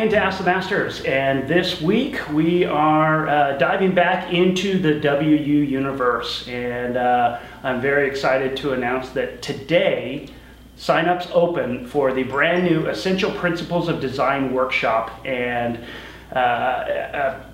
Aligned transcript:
Into 0.00 0.16
Ask 0.16 0.38
the 0.38 0.44
Masters. 0.44 1.02
And 1.02 1.46
this 1.46 1.78
week 1.82 2.26
we 2.30 2.64
are 2.64 3.28
uh, 3.28 3.58
diving 3.58 3.94
back 3.94 4.32
into 4.32 4.78
the 4.78 4.98
WU 4.98 5.26
universe. 5.26 6.48
And 6.48 6.96
uh, 6.96 7.38
I'm 7.62 7.82
very 7.82 8.08
excited 8.08 8.56
to 8.58 8.72
announce 8.72 9.10
that 9.10 9.42
today 9.42 10.28
signups 10.78 11.30
open 11.34 11.86
for 11.86 12.14
the 12.14 12.22
brand 12.22 12.64
new 12.64 12.86
Essential 12.86 13.30
Principles 13.32 13.88
of 13.88 14.00
Design 14.00 14.54
workshop. 14.54 15.20
And 15.26 15.84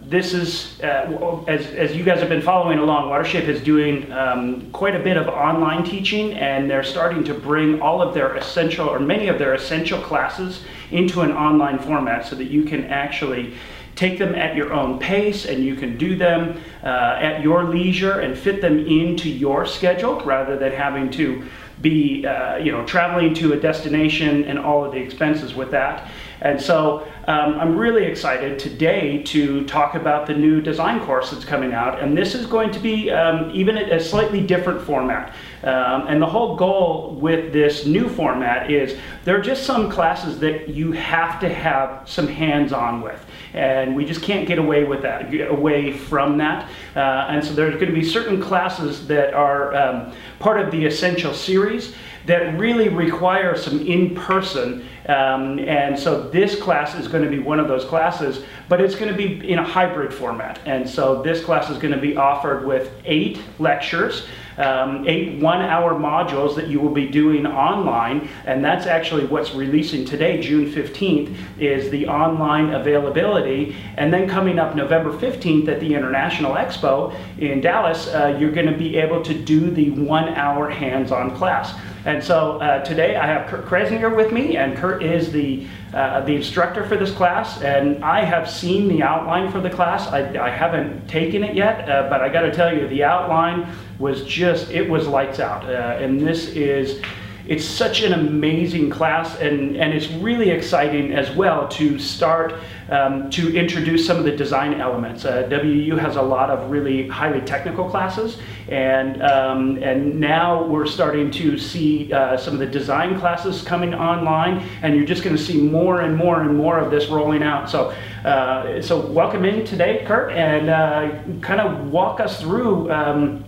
this 0.03 0.35
is, 0.35 0.81
uh, 0.83 1.45
as, 1.49 1.67
as 1.69 1.97
you 1.97 2.05
guys 2.05 2.21
have 2.21 2.29
been 2.29 2.43
following 2.43 2.79
along, 2.79 3.09
Watershape 3.09 3.49
is 3.49 3.61
doing 3.63 4.11
um, 4.13 4.71
quite 4.73 4.95
a 4.95 4.99
bit 4.99 5.17
of 5.17 5.29
online 5.29 5.83
teaching 5.83 6.35
and 6.35 6.71
they're 6.71 6.85
starting 6.85 7.25
to 7.25 7.35
bring 7.35 7.81
all 7.81 8.03
of 8.03 8.15
their 8.15 8.37
essential, 8.37 8.89
or 8.89 9.01
many 9.01 9.29
of 9.29 9.39
their 9.39 9.55
essential 9.55 10.01
classes 10.01 10.63
into 10.91 11.23
an 11.23 11.33
online 11.33 11.79
format 11.79 12.27
so 12.27 12.37
that 12.37 12.51
you 12.51 12.65
can 12.65 12.85
actually 12.85 13.55
take 13.95 14.19
them 14.19 14.35
at 14.35 14.55
your 14.55 14.75
own 14.75 14.99
pace 14.99 15.47
and 15.47 15.65
you 15.65 15.75
can 15.75 15.97
do 15.97 16.15
them 16.15 16.61
uh, 16.85 17.17
at 17.19 17.43
your 17.43 17.65
leisure 17.65 18.21
and 18.21 18.37
fit 18.37 18.61
them 18.61 18.79
into 18.87 19.29
your 19.29 19.65
schedule 19.65 20.21
rather 20.21 20.59
than 20.59 20.71
having 20.71 21.11
to 21.11 21.45
be 21.81 22.27
uh, 22.27 22.57
you 22.57 22.73
know 22.73 22.85
traveling 22.87 23.35
to 23.35 23.53
a 23.53 23.61
destination 23.61 24.45
and 24.45 24.59
all 24.59 24.85
of 24.85 24.93
the 24.93 24.99
expenses 24.99 25.55
with 25.55 25.71
that 25.71 26.11
and 26.41 26.61
so 26.61 27.07
um, 27.29 27.59
I'm 27.59 27.77
really 27.77 28.05
excited 28.05 28.59
today 28.59 29.23
to 29.25 29.65
talk 29.65 29.95
about 29.95 30.27
the 30.27 30.35
new 30.35 30.61
design 30.61 31.05
course 31.05 31.31
that's 31.31 31.45
coming 31.45 31.73
out. 31.73 32.01
And 32.01 32.17
this 32.17 32.35
is 32.35 32.47
going 32.47 32.71
to 32.73 32.79
be 32.79 33.11
um, 33.11 33.51
even 33.53 33.77
a, 33.77 33.99
slightly 33.99 34.41
different 34.41 34.83
format. 34.83 35.35
Um, 35.63 36.07
and 36.07 36.23
the 36.23 36.27
whole 36.27 36.55
goal 36.55 37.17
with 37.21 37.53
this 37.53 37.87
new 37.87 38.09
format 38.09 38.71
is 38.71 38.97
there 39.25 39.37
are 39.37 39.43
just 39.43 39.65
some 39.65 39.91
classes 39.91 40.39
that 40.41 40.69
you 40.69 40.93
have 40.93 41.41
to 41.41 41.49
have 41.53 42.09
some 42.09 42.29
hands-on 42.29 43.01
with. 43.01 43.26
And 43.55 43.97
we 43.97 44.05
just 44.05 44.23
can't 44.23 44.47
get 44.47 44.59
away 44.59 44.85
with 44.85 45.03
that, 45.03 45.33
away 45.49 45.93
from 45.93 46.39
that. 46.39 46.69
Uh, 46.95 47.27
and 47.29 47.45
so 47.45 47.53
there's 47.53 47.75
going 47.75 47.87
to 47.87 47.93
be 47.93 48.05
certain 48.05 48.41
classes 48.41 49.07
that 49.07 49.35
are 49.35 49.75
um, 49.75 50.13
part 50.39 50.61
of 50.61 50.71
the 50.71 50.85
Essential 50.85 51.35
series 51.35 51.95
that 52.27 52.59
really 52.59 52.89
require 52.89 53.57
some 53.57 53.87
in-person 53.87 54.87
um, 55.09 55.61
and 55.61 55.99
so 55.99 56.29
this 56.29 56.61
class 56.61 56.97
is 56.97 57.07
going 57.07 57.23
to 57.23 57.31
be 57.31 57.39
one 57.39 57.61
of 57.61 57.69
those 57.69 57.85
classes, 57.85 58.45
but 58.69 58.81
it's 58.81 58.97
going 58.97 59.11
to 59.11 59.17
be 59.17 59.49
in 59.49 59.59
a 59.59 59.65
hybrid 59.65 60.13
format. 60.13 60.59
And 60.67 60.89
so 60.89 61.23
this 61.23 61.45
class 61.45 61.71
is 61.71 61.79
going 61.79 61.95
to 61.95 62.01
be 62.01 62.17
offered 62.17 62.67
with 62.67 62.91
eight 63.05 63.41
lectures, 63.61 64.27
um, 64.59 65.07
eight 65.07 65.41
one-hour 65.41 65.95
modules 65.95 66.57
that 66.57 66.67
you 66.67 66.81
will 66.81 66.93
be 66.93 67.07
doing 67.07 67.47
online. 67.47 68.29
And 68.47 68.65
that's 68.65 68.87
actually 68.87 69.27
what's 69.27 69.55
releasing 69.55 70.05
today, 70.05 70.41
June 70.41 70.73
15th, 70.73 71.37
is 71.61 71.91
the 71.91 72.09
online 72.09 72.71
availability. 72.71 73.26
And 73.35 74.13
then 74.13 74.29
coming 74.29 74.59
up 74.59 74.75
November 74.75 75.13
15th 75.13 75.69
at 75.69 75.81
the 75.81 75.95
International 75.95 76.55
Expo 76.55 77.15
in 77.39 77.61
Dallas, 77.61 78.09
uh, 78.09 78.37
you're 78.39 78.53
going 78.53 78.67
to 78.67 78.77
be 78.77 78.97
able 78.97 79.23
to 79.23 79.35
do 79.35 79.71
the 79.71 79.91
one-hour 79.91 80.71
hands-on 80.71 81.37
class. 81.37 81.75
And 82.05 82.23
so 82.23 82.59
uh, 82.59 82.85
today 82.85 83.17
I 83.17 83.27
have 83.27 83.49
Kurt 83.49 83.67
Kresinger 83.67 84.15
with 84.15 84.33
me, 84.33 84.57
and 84.57 84.77
Kurt 84.77 85.03
is 85.03 85.33
the, 85.33 85.67
uh, 85.93 86.21
the 86.21 86.37
instructor 86.37 86.87
for 86.87 86.97
this 86.97 87.11
class. 87.11 87.61
And 87.63 88.05
I 88.05 88.25
have 88.25 88.49
seen 88.49 88.87
the 88.87 89.03
outline 89.03 89.51
for 89.51 89.61
the 89.61 89.71
class. 89.71 90.07
I, 90.07 90.21
I 90.39 90.51
haven't 90.51 91.09
taken 91.09 91.43
it 91.43 91.57
yet, 91.57 91.89
uh, 91.89 92.09
but 92.09 92.21
I 92.21 92.29
got 92.29 92.43
to 92.43 92.55
tell 92.55 92.73
you, 92.73 92.87
the 92.87 93.03
outline 93.03 93.67
was 93.99 94.25
just, 94.25 94.71
it 94.71 94.89
was 94.89 95.09
lights 95.09 95.41
out. 95.41 95.65
Uh, 95.65 95.99
and 96.01 96.21
this 96.21 96.51
is, 96.51 97.03
it's 97.49 97.65
such 97.65 98.03
an 98.03 98.13
amazing 98.13 98.91
class 98.91 99.39
and, 99.39 99.77
and 99.77 99.93
it's 99.93 100.09
really 100.09 100.51
exciting 100.51 101.13
as 101.13 101.31
well 101.31 101.69
to 101.69 101.99
start 101.99 102.55
um, 102.91 103.31
to 103.31 103.57
introduce 103.57 104.07
some 104.07 104.17
of 104.17 104.25
the 104.25 104.35
design 104.37 104.81
elements. 104.81 105.25
Uh, 105.25 105.47
WU 105.51 105.97
has 105.97 106.17
a 106.17 106.23
lot 106.23 106.51
of 106.51 106.71
really 106.71 107.07
highly 107.09 107.41
technical 107.41 107.89
classes 107.89 108.39
and, 108.69 109.23
um, 109.23 109.83
and 109.83 110.19
now 110.19 110.65
we're 110.65 110.87
starting 110.87 111.31
to 111.31 111.57
see 111.59 112.13
uh, 112.13 112.37
some 112.37 112.55
of 112.55 112.61
the 112.61 112.67
design 112.67 113.19
classes 113.19 113.63
coming 113.63 113.95
online 113.95 114.67
and 114.83 114.97
you're 114.97 115.07
just 115.07 115.23
going 115.23 115.37
to 115.37 115.43
see 115.43 115.61
more 115.61 116.01
and 116.01 116.17
more 116.17 116.43
and 116.43 116.57
more 116.57 116.79
of 116.79 116.91
this 116.91 117.09
rolling 117.09 117.43
out. 117.43 117.71
So, 117.71 117.95
uh, 118.25 118.83
so 118.83 119.07
welcome 119.07 119.45
in 119.45 119.65
today, 119.65 120.05
Kurt, 120.07 120.33
and 120.33 120.69
uh, 120.69 121.41
kind 121.41 121.61
of 121.61 121.91
walk 121.93 122.21
us 122.21 122.41
through 122.41 122.91
um, 122.91 123.45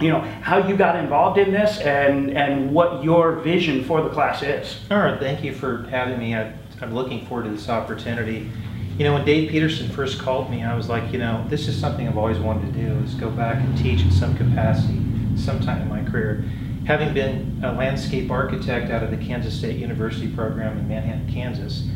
you 0.00 0.10
know, 0.10 0.20
how 0.20 0.66
you 0.66 0.76
got 0.76 0.96
involved 0.96 1.38
in 1.38 1.50
this 1.50 1.78
and, 1.78 2.30
and 2.36 2.72
what 2.72 3.02
your 3.02 3.32
vision 3.36 3.82
for 3.84 4.00
the 4.02 4.10
class 4.10 4.42
is. 4.42 4.80
All 4.90 4.98
right, 4.98 5.18
thank 5.18 5.42
you 5.42 5.52
for 5.52 5.82
having 5.90 6.18
me. 6.18 6.36
I, 6.36 6.52
I'm 6.80 6.94
looking 6.94 7.26
forward 7.26 7.44
to 7.44 7.50
this 7.50 7.68
opportunity. 7.68 8.48
You 8.96 9.04
know, 9.04 9.14
when 9.14 9.24
Dave 9.24 9.50
Peterson 9.50 9.88
first 9.88 10.20
called 10.20 10.50
me, 10.50 10.62
I 10.62 10.76
was 10.76 10.88
like, 10.88 11.12
you 11.12 11.18
know, 11.18 11.44
this 11.48 11.66
is 11.66 11.78
something 11.78 12.06
I've 12.06 12.18
always 12.18 12.38
wanted 12.38 12.72
to 12.72 12.80
do, 12.80 12.92
is 13.04 13.14
go 13.14 13.30
back 13.30 13.56
and 13.56 13.76
teach 13.76 14.02
in 14.02 14.12
some 14.12 14.36
capacity 14.36 15.00
sometime 15.36 15.82
in 15.82 15.88
my 15.88 16.08
career. 16.08 16.44
Having 16.86 17.14
been 17.14 17.60
a 17.64 17.72
landscape 17.72 18.30
architect 18.30 18.90
out 18.90 19.02
of 19.02 19.10
the 19.10 19.16
Kansas 19.16 19.56
State 19.56 19.76
University 19.76 20.28
program 20.28 20.78
in 20.78 20.88
Manhattan, 20.88 21.30
Kansas, 21.32 21.88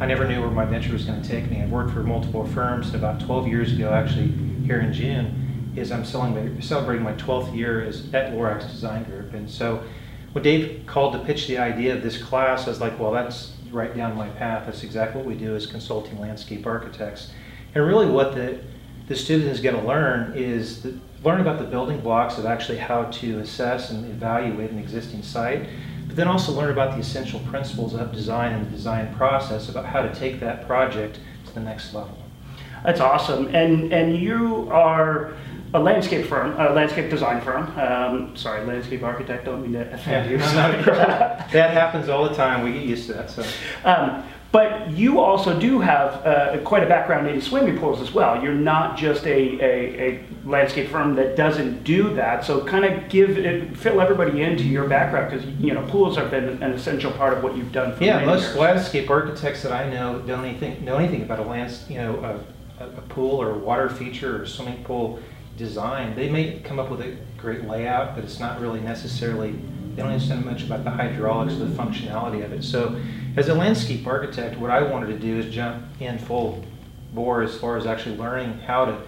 I 0.00 0.06
never 0.06 0.26
knew 0.26 0.40
where 0.40 0.50
my 0.50 0.64
venture 0.64 0.92
was 0.92 1.04
going 1.04 1.20
to 1.20 1.28
take 1.28 1.50
me. 1.50 1.62
I've 1.62 1.70
worked 1.70 1.92
for 1.92 2.02
multiple 2.02 2.46
firms, 2.46 2.86
and 2.86 2.96
about 2.96 3.20
12 3.20 3.48
years 3.48 3.72
ago, 3.72 3.92
actually, 3.92 4.32
here 4.64 4.80
in 4.80 4.92
June, 4.92 5.39
is 5.76 5.92
I'm 5.92 6.04
celebrating 6.04 7.02
my 7.02 7.12
12th 7.14 7.54
year 7.54 7.82
as 7.84 8.12
at 8.12 8.32
Lorax 8.32 8.70
Design 8.70 9.04
Group. 9.04 9.34
And 9.34 9.48
so 9.48 9.82
when 10.32 10.44
Dave 10.44 10.84
called 10.86 11.12
to 11.14 11.18
pitch 11.20 11.46
the 11.46 11.58
idea 11.58 11.94
of 11.94 12.02
this 12.02 12.22
class, 12.22 12.66
I 12.66 12.70
was 12.70 12.80
like, 12.80 12.98
well, 12.98 13.12
that's 13.12 13.52
right 13.70 13.94
down 13.96 14.16
my 14.16 14.28
path. 14.28 14.66
That's 14.66 14.82
exactly 14.82 15.20
what 15.20 15.28
we 15.28 15.34
do 15.34 15.54
as 15.54 15.66
consulting 15.66 16.18
landscape 16.20 16.66
architects. 16.66 17.32
And 17.74 17.86
really 17.86 18.06
what 18.06 18.34
the, 18.34 18.60
the 19.06 19.16
student 19.16 19.50
is 19.50 19.60
going 19.60 19.76
to 19.76 19.86
learn 19.86 20.34
is 20.36 20.82
the, 20.82 20.98
learn 21.22 21.40
about 21.40 21.58
the 21.58 21.64
building 21.64 22.00
blocks 22.00 22.38
of 22.38 22.46
actually 22.46 22.78
how 22.78 23.04
to 23.04 23.38
assess 23.38 23.90
and 23.90 24.04
evaluate 24.06 24.70
an 24.70 24.78
existing 24.78 25.22
site, 25.22 25.68
but 26.06 26.16
then 26.16 26.26
also 26.26 26.52
learn 26.52 26.70
about 26.70 26.94
the 26.94 27.00
essential 27.00 27.40
principles 27.40 27.94
of 27.94 28.12
design 28.12 28.52
and 28.52 28.66
the 28.66 28.70
design 28.70 29.14
process 29.14 29.68
about 29.68 29.84
how 29.84 30.02
to 30.02 30.12
take 30.14 30.40
that 30.40 30.66
project 30.66 31.20
to 31.46 31.54
the 31.54 31.60
next 31.60 31.94
level. 31.94 32.16
That's 32.84 33.00
awesome. 33.00 33.54
And, 33.54 33.92
and 33.92 34.16
you 34.16 34.68
are 34.70 35.34
a 35.72 35.78
landscape 35.78 36.26
firm, 36.26 36.58
a 36.58 36.72
landscape 36.72 37.10
design 37.10 37.40
firm. 37.40 37.66
Um, 37.78 38.36
sorry, 38.36 38.64
landscape 38.66 39.02
architect. 39.02 39.44
Don't 39.44 39.62
mean 39.62 39.72
to 39.72 39.92
offend 39.92 40.30
you. 40.30 40.38
that 40.38 41.50
happens 41.50 42.08
all 42.08 42.28
the 42.28 42.34
time. 42.34 42.64
We 42.64 42.72
get 42.72 42.84
used 42.84 43.06
to 43.06 43.14
that. 43.14 43.30
So. 43.30 43.44
Um, 43.84 44.24
but 44.52 44.90
you 44.90 45.20
also 45.20 45.58
do 45.58 45.78
have 45.78 46.26
uh, 46.26 46.58
quite 46.64 46.82
a 46.82 46.86
background 46.86 47.28
in 47.28 47.40
swimming 47.40 47.78
pools 47.78 48.00
as 48.00 48.12
well. 48.12 48.42
You're 48.42 48.52
not 48.52 48.98
just 48.98 49.24
a, 49.24 49.60
a, 49.60 50.10
a 50.10 50.24
landscape 50.44 50.88
firm 50.88 51.14
that 51.14 51.36
doesn't 51.36 51.84
do 51.84 52.12
that. 52.14 52.44
So 52.44 52.64
kind 52.64 52.84
of 52.84 53.08
give 53.08 53.38
it, 53.38 53.76
fill 53.76 54.00
everybody 54.00 54.42
into 54.42 54.64
your 54.64 54.88
background 54.88 55.30
because 55.30 55.46
you 55.60 55.72
know 55.72 55.86
pools 55.86 56.16
have 56.16 56.32
been 56.32 56.60
an 56.64 56.72
essential 56.72 57.12
part 57.12 57.32
of 57.32 57.44
what 57.44 57.56
you've 57.56 57.70
done. 57.70 57.94
For 57.94 58.02
yeah, 58.02 58.24
most 58.24 58.42
years. 58.42 58.56
landscape 58.56 59.08
architects 59.08 59.62
that 59.62 59.70
I 59.70 59.88
know 59.88 60.18
don't 60.26 60.44
anything 60.44 60.84
know 60.84 60.96
anything 60.96 61.22
about 61.22 61.38
a 61.38 61.44
lands, 61.44 61.88
you 61.88 61.98
know, 61.98 62.42
a, 62.80 62.84
a 62.84 63.02
pool 63.02 63.40
or 63.40 63.50
a 63.52 63.58
water 63.58 63.88
feature 63.88 64.42
or 64.42 64.46
swimming 64.46 64.82
pool 64.82 65.20
design, 65.60 66.16
they 66.16 66.28
may 66.28 66.58
come 66.60 66.80
up 66.80 66.90
with 66.90 67.02
a 67.02 67.16
great 67.36 67.64
layout, 67.66 68.16
but 68.16 68.24
it's 68.24 68.40
not 68.40 68.60
really 68.60 68.80
necessarily, 68.80 69.52
they 69.52 70.02
don't 70.02 70.10
understand 70.10 70.44
much 70.44 70.64
about 70.64 70.82
the 70.82 70.90
hydraulics 70.90 71.52
or 71.52 71.66
the 71.66 71.76
functionality 71.76 72.42
of 72.44 72.52
it. 72.52 72.64
So 72.64 73.00
as 73.36 73.48
a 73.48 73.54
landscape 73.54 74.06
architect, 74.06 74.58
what 74.58 74.70
I 74.70 74.82
wanted 74.82 75.08
to 75.08 75.18
do 75.18 75.38
is 75.38 75.54
jump 75.54 75.84
in 76.00 76.18
full 76.18 76.64
bore 77.12 77.42
as 77.42 77.56
far 77.56 77.76
as 77.76 77.86
actually 77.86 78.16
learning 78.16 78.58
how 78.60 78.86
to 78.86 79.02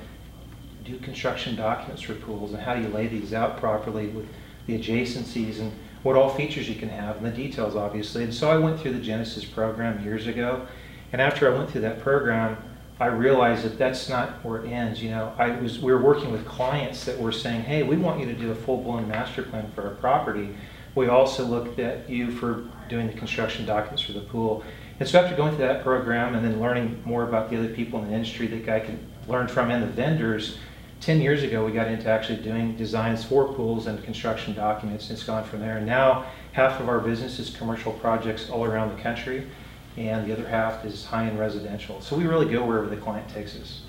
do 0.84 0.99
construction 0.99 1.56
documents 1.56 2.02
for 2.02 2.14
pools 2.14 2.52
and 2.52 2.62
how 2.62 2.75
do 2.75 2.82
you 2.82 2.88
lay 2.88 3.06
these 3.06 3.32
out 3.32 3.56
properly 3.58 4.08
with 4.08 4.28
the 4.66 4.78
adjacencies 4.78 5.58
and 5.58 5.72
what 6.02 6.16
all 6.16 6.28
features 6.28 6.69
you 6.69 6.75
can 6.75 6.88
have 6.88 7.16
and 7.16 7.25
the 7.25 7.31
details 7.31 7.76
obviously. 7.76 8.25
And 8.25 8.34
so 8.34 8.50
I 8.50 8.58
went 8.58 8.78
through 8.78 8.93
the 8.93 9.00
Genesis 9.00 9.44
program 9.44 10.05
years 10.05 10.26
ago 10.26 10.66
and 11.12 11.22
after 11.22 11.52
I 11.52 11.56
went 11.56 11.70
through 11.70 11.82
that 11.82 12.00
program, 12.00 12.56
I 13.02 13.06
realized 13.06 13.64
that 13.64 13.78
that's 13.78 14.08
not 14.08 14.44
where 14.44 14.64
it 14.64 14.70
ends. 14.70 15.02
You 15.02 15.10
know, 15.10 15.32
I 15.37 15.50
was 15.60 15.81
we 15.81 15.93
were 15.93 16.00
working 16.00 16.31
with 16.31 16.46
clients 16.46 17.04
that 17.06 17.19
were 17.19 17.32
saying, 17.32 17.62
"Hey, 17.62 17.82
we 17.82 17.96
want 17.96 18.20
you 18.20 18.26
to 18.26 18.32
do 18.32 18.52
a 18.52 18.54
full-blown 18.54 19.08
master 19.08 19.43
plan 19.43 19.72
for 19.75 19.82
our 19.88 19.94
property. 19.96 20.54
We 20.94 21.08
also 21.08 21.44
looked 21.44 21.81
at 21.81 22.08
you 22.08 22.31
for 22.31 22.62
doing 22.88 23.08
the 23.08 23.14
construction 23.14 23.66
documents 23.66 24.02
for 24.02 24.12
the 24.12 24.20
pool." 24.20 24.62
And 25.00 25.08
so 25.08 25.20
after 25.20 25.34
going 25.34 25.56
through 25.56 25.66
that 25.66 25.82
program 25.82 26.37
and 26.37 26.44
then 26.44 26.60
learning 26.60 27.02
more 27.04 27.25
about 27.25 27.50
the 27.50 27.58
other 27.58 27.70
people 27.70 28.00
in 28.00 28.06
the 28.06 28.14
industry 28.14 28.46
that 28.46 28.69
I 28.72 28.78
can 28.78 29.00
learn 29.26 29.48
from 29.48 29.72
and 29.72 29.82
the 29.82 29.88
vendors, 29.88 30.58
10 31.00 31.20
years 31.20 31.43
ago 31.43 31.64
we 31.66 31.72
got 31.72 31.88
into 31.88 32.08
actually 32.08 32.38
doing 32.38 32.76
designs 32.76 33.25
for 33.25 33.52
pools 33.52 33.88
and 33.88 34.00
construction 34.05 34.55
documents. 34.55 35.10
It's 35.10 35.25
gone 35.25 35.43
from 35.43 35.58
there. 35.58 35.78
And 35.78 35.87
now 35.87 36.26
half 36.52 36.78
of 36.78 36.88
our 36.88 37.00
business 37.00 37.40
is 37.40 37.50
commercial 37.50 37.94
projects 37.94 38.48
all 38.48 38.64
around 38.64 38.96
the 38.96 39.02
country 39.02 39.48
and 39.97 40.27
the 40.27 40.33
other 40.33 40.49
half 40.49 40.85
is 40.85 41.05
high-end 41.05 41.39
residential. 41.39 42.00
So 42.00 42.17
we 42.17 42.27
really 42.27 42.50
go 42.50 42.65
wherever 42.65 42.89
the 42.89 42.97
client 42.97 43.29
takes 43.29 43.56
us. 43.56 43.83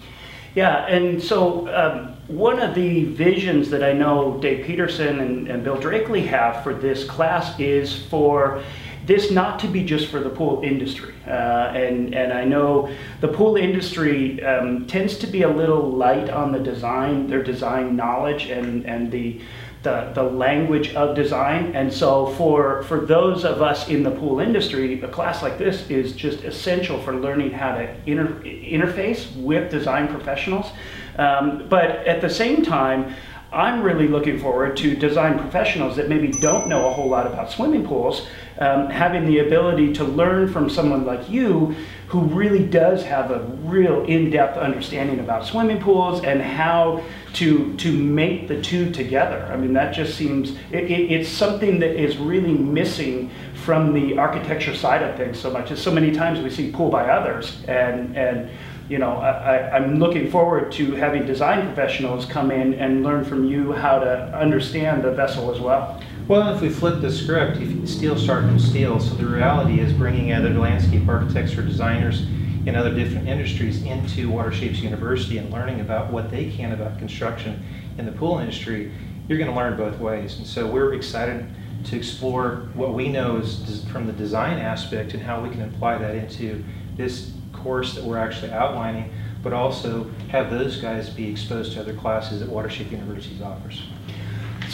Yeah, 0.56 0.86
and 0.86 1.22
so 1.22 1.68
um, 1.74 2.16
one 2.28 2.60
of 2.60 2.76
the 2.76 3.06
visions 3.06 3.72
that 3.72 3.84
I 3.84 3.94
know 3.94 4.38
Dave 4.40 4.66
Peterson 4.66 5.20
and, 5.20 5.48
and 5.48 5.64
Bill 5.64 5.78
Drakeley 5.78 6.28
have 6.28 6.62
for 6.62 6.76
this 6.76 7.06
class 7.06 7.60
is 7.60 8.06
for 8.06 8.62
this 9.06 9.32
not 9.32 9.60
to 9.60 9.68
be 9.68 9.84
just 9.84 10.08
for 10.08 10.20
the 10.20 10.30
pool 10.30 10.62
industry. 10.64 11.14
Uh, 11.28 11.74
and, 11.76 12.14
and 12.14 12.32
I 12.32 12.46
know 12.46 12.94
the 13.20 13.28
pool 13.28 13.58
industry 13.58 14.44
um, 14.44 14.86
tends 14.86 15.18
to 15.18 15.28
be 15.28 15.42
a 15.42 15.50
little 15.50 15.90
light 15.90 16.30
on 16.30 16.52
the 16.52 16.60
design, 16.60 17.28
their 17.28 17.44
design 17.44 17.96
knowledge 17.96 18.46
and, 18.46 18.86
and 18.86 19.12
the, 19.12 19.42
the, 19.84 20.12
the 20.16 20.24
language 20.24 20.96
of 20.96 21.16
design. 21.16 21.76
And 21.76 21.92
so 21.92 22.28
for, 22.38 22.84
for 22.84 23.02
those 23.02 23.44
of 23.46 23.62
us 23.62 23.90
in 23.90 24.02
the 24.02 24.12
pool 24.12 24.40
industry, 24.40 25.02
a 25.02 25.08
class 25.08 25.44
like 25.44 25.58
this 25.58 25.90
is 25.90 26.14
just 26.14 26.44
essential 26.44 27.00
for 27.02 27.16
learning 27.16 27.52
how 27.52 27.76
to 27.76 27.96
inter, 28.06 28.28
interface 28.44 29.36
with 29.36 29.70
design 29.70 30.08
professionals. 30.08 30.72
Um, 31.18 31.68
but 31.70 31.90
at 32.08 32.22
the 32.22 32.30
same 32.30 32.64
time, 32.64 33.14
I'm 33.52 33.84
really 33.84 34.08
looking 34.08 34.40
forward 34.40 34.76
to 34.78 34.96
design 34.96 35.38
professionals 35.38 35.96
that 35.98 36.10
maybe 36.10 36.32
don't 36.32 36.68
know 36.68 36.88
a 36.88 36.94
whole 36.94 37.08
lot 37.08 37.28
about 37.28 37.52
swimming 37.52 37.86
pools, 37.86 38.26
um, 38.58 38.90
having 38.90 39.28
the 39.28 39.40
ability 39.40 39.94
to 39.94 40.04
learn 40.04 40.52
from 40.52 40.72
someone 40.72 41.06
like 41.06 41.30
you 41.30 41.76
who 42.08 42.22
really 42.22 42.66
does 42.66 43.04
have 43.04 43.32
a 43.32 43.40
real 43.64 44.04
in-depth 44.06 44.58
understanding 44.58 45.20
about 45.20 45.46
swimming 45.46 45.80
pools 45.80 46.24
and 46.24 46.42
how 46.42 47.04
to 47.34 47.76
to 47.78 47.92
make 47.92 48.48
the 48.48 48.62
two 48.62 48.92
together. 48.92 49.50
I 49.52 49.58
mean, 49.58 49.74
that 49.74 49.94
just 49.94 50.16
seems 50.16 50.52
it, 50.72 50.86
it, 50.86 51.12
it's 51.12 51.30
something 51.30 51.80
that 51.80 51.96
is 51.96 52.18
really 52.18 52.54
missing 52.54 53.32
from 53.56 53.94
the 53.94 54.18
architecture 54.18 54.76
side 54.76 55.02
of 55.02 55.16
things 55.16 55.40
so 55.40 55.50
much. 55.50 55.72
As 55.72 55.82
so 55.82 55.92
many 55.92 56.12
times 56.12 56.40
we 56.40 56.50
see 56.50 56.72
pool 56.72 56.90
by 56.90 57.10
others 57.10 57.64
and 57.68 58.16
and 58.18 58.50
you 58.90 58.98
know, 58.98 59.14
I, 59.14 59.78
am 59.78 59.98
looking 59.98 60.30
forward 60.30 60.72
to 60.74 60.92
having 60.94 61.26
design 61.26 61.66
professionals 61.66 62.26
come 62.26 62.52
in 62.52 62.74
and 62.74 63.02
learn 63.02 63.24
from 63.24 63.46
you 63.46 63.72
how 63.72 64.00
to 64.00 64.38
understand 64.38 65.04
the 65.04 65.12
vessel 65.12 65.54
as 65.54 65.60
well. 65.60 66.02
Well, 66.26 66.56
if 66.56 66.62
we 66.62 66.70
flip 66.70 67.02
the 67.02 67.12
script, 67.12 67.58
steel 67.86 68.18
sharpens 68.18 68.66
steel, 68.66 68.98
so 69.02 69.14
the 69.16 69.26
reality 69.26 69.82
is 69.82 69.92
bringing 69.92 70.32
other 70.32 70.52
landscape 70.52 71.06
architects 71.06 71.58
or 71.58 71.64
designers 71.64 72.22
in 72.66 72.78
other 72.78 72.96
different 72.96 73.28
industries 73.28 73.84
into 73.84 74.30
Watershapes 74.30 74.82
University 74.82 75.38
and 75.38 75.52
learning 75.52 75.82
about 75.82 76.14
what 76.14 76.32
they 76.32 76.50
can 76.50 76.72
about 76.72 76.98
construction 76.98 77.62
in 77.98 78.06
the 78.06 78.12
pool 78.14 78.40
industry, 78.40 78.90
you're 79.28 79.38
going 79.38 79.50
to 79.50 79.56
learn 79.56 79.76
both 79.76 80.00
ways. 80.00 80.38
And 80.38 80.48
so 80.48 80.66
we're 80.66 80.94
excited 80.94 81.46
to 81.88 81.98
explore 81.98 82.70
what 82.74 82.94
we 82.94 83.10
know 83.10 83.36
is 83.36 83.84
from 83.92 84.08
the 84.08 84.14
design 84.14 84.60
aspect 84.60 85.14
and 85.14 85.22
how 85.22 85.42
we 85.44 85.50
can 85.50 85.64
apply 85.64 85.98
that 85.98 86.16
into 86.16 86.64
this 86.96 87.34
course 87.52 87.96
that 87.96 88.04
we're 88.06 88.18
actually 88.18 88.54
outlining, 88.54 89.14
but 89.44 89.52
also 89.52 90.10
have 90.30 90.50
those 90.50 90.78
guys 90.78 91.10
be 91.10 91.30
exposed 91.30 91.74
to 91.74 91.82
other 91.82 91.94
classes 91.94 92.40
that 92.40 92.48
Watershape 92.48 92.92
University 92.92 93.44
offers. 93.44 93.84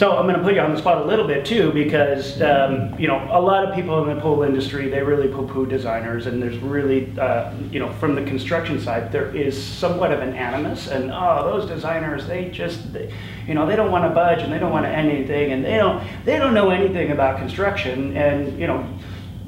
So 0.00 0.16
I'm 0.16 0.24
going 0.24 0.38
to 0.38 0.42
put 0.42 0.54
you 0.54 0.60
on 0.62 0.72
the 0.72 0.78
spot 0.78 1.02
a 1.02 1.04
little 1.04 1.26
bit 1.26 1.44
too, 1.44 1.72
because 1.72 2.40
um, 2.40 2.98
you 2.98 3.06
know 3.06 3.18
a 3.30 3.38
lot 3.38 3.68
of 3.68 3.74
people 3.74 4.02
in 4.02 4.16
the 4.16 4.18
pool 4.18 4.44
industry 4.44 4.88
they 4.88 5.02
really 5.02 5.28
poo-poo 5.28 5.66
designers, 5.66 6.26
and 6.26 6.42
there's 6.42 6.56
really 6.56 7.12
uh, 7.18 7.52
you 7.70 7.78
know 7.80 7.92
from 7.92 8.14
the 8.14 8.24
construction 8.24 8.80
side 8.80 9.12
there 9.12 9.28
is 9.36 9.62
somewhat 9.62 10.10
of 10.10 10.20
an 10.20 10.32
animus, 10.32 10.88
and 10.88 11.10
oh 11.12 11.44
those 11.44 11.68
designers 11.68 12.26
they 12.26 12.48
just 12.48 12.94
they, 12.94 13.12
you 13.46 13.52
know 13.52 13.66
they 13.66 13.76
don't 13.76 13.90
want 13.90 14.04
to 14.04 14.08
budge 14.08 14.40
and 14.42 14.50
they 14.50 14.58
don't 14.58 14.72
want 14.72 14.86
to 14.86 14.90
end 14.90 15.10
anything, 15.10 15.52
and 15.52 15.62
they 15.62 15.76
don't 15.76 16.02
they 16.24 16.38
don't 16.38 16.54
know 16.54 16.70
anything 16.70 17.10
about 17.10 17.36
construction, 17.36 18.16
and 18.16 18.58
you 18.58 18.66
know 18.66 18.88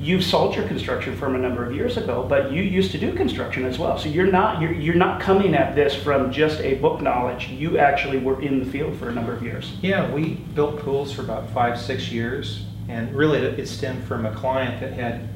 you've 0.03 0.25
sold 0.25 0.57
your 0.57 0.67
construction 0.67 1.17
firm 1.17 1.37
a 1.37 1.39
number 1.39 1.65
of 1.65 1.75
years 1.75 1.97
ago, 1.97 2.27
but 2.29 2.51
you 2.51 2.61
used 2.63 2.91
to 2.91 2.99
do 2.99 3.15
construction 3.15 3.65
as 3.65 3.79
well. 3.79 3.97
So 3.97 4.09
you're 4.09 4.31
not 4.31 4.61
you're, 4.61 4.73
you're 4.73 4.97
not 4.97 5.21
coming 5.21 5.55
at 5.55 5.77
this 5.77 5.95
from 5.95 6.33
just 6.33 6.61
a 6.61 6.75
book 6.75 7.01
knowledge. 7.01 7.49
You 7.49 7.79
actually 7.79 8.19
were 8.19 8.43
in 8.43 8.59
the 8.59 8.67
field 8.67 8.97
for 8.97 9.09
a 9.09 9.13
number 9.13 9.33
of 9.33 9.43
years. 9.43 9.73
Yeah, 9.81 10.13
we 10.13 10.35
built 10.55 10.81
pools 10.81 11.13
for 11.13 11.23
about 11.23 11.49
five 11.51 11.81
six 11.81 12.11
years, 12.11 12.65
and 12.89 13.15
really 13.15 13.39
it 13.39 13.67
stemmed 13.69 14.03
from 14.05 14.27
a 14.27 14.35
client 14.35 14.81
that 14.81 14.93
had 14.93 15.29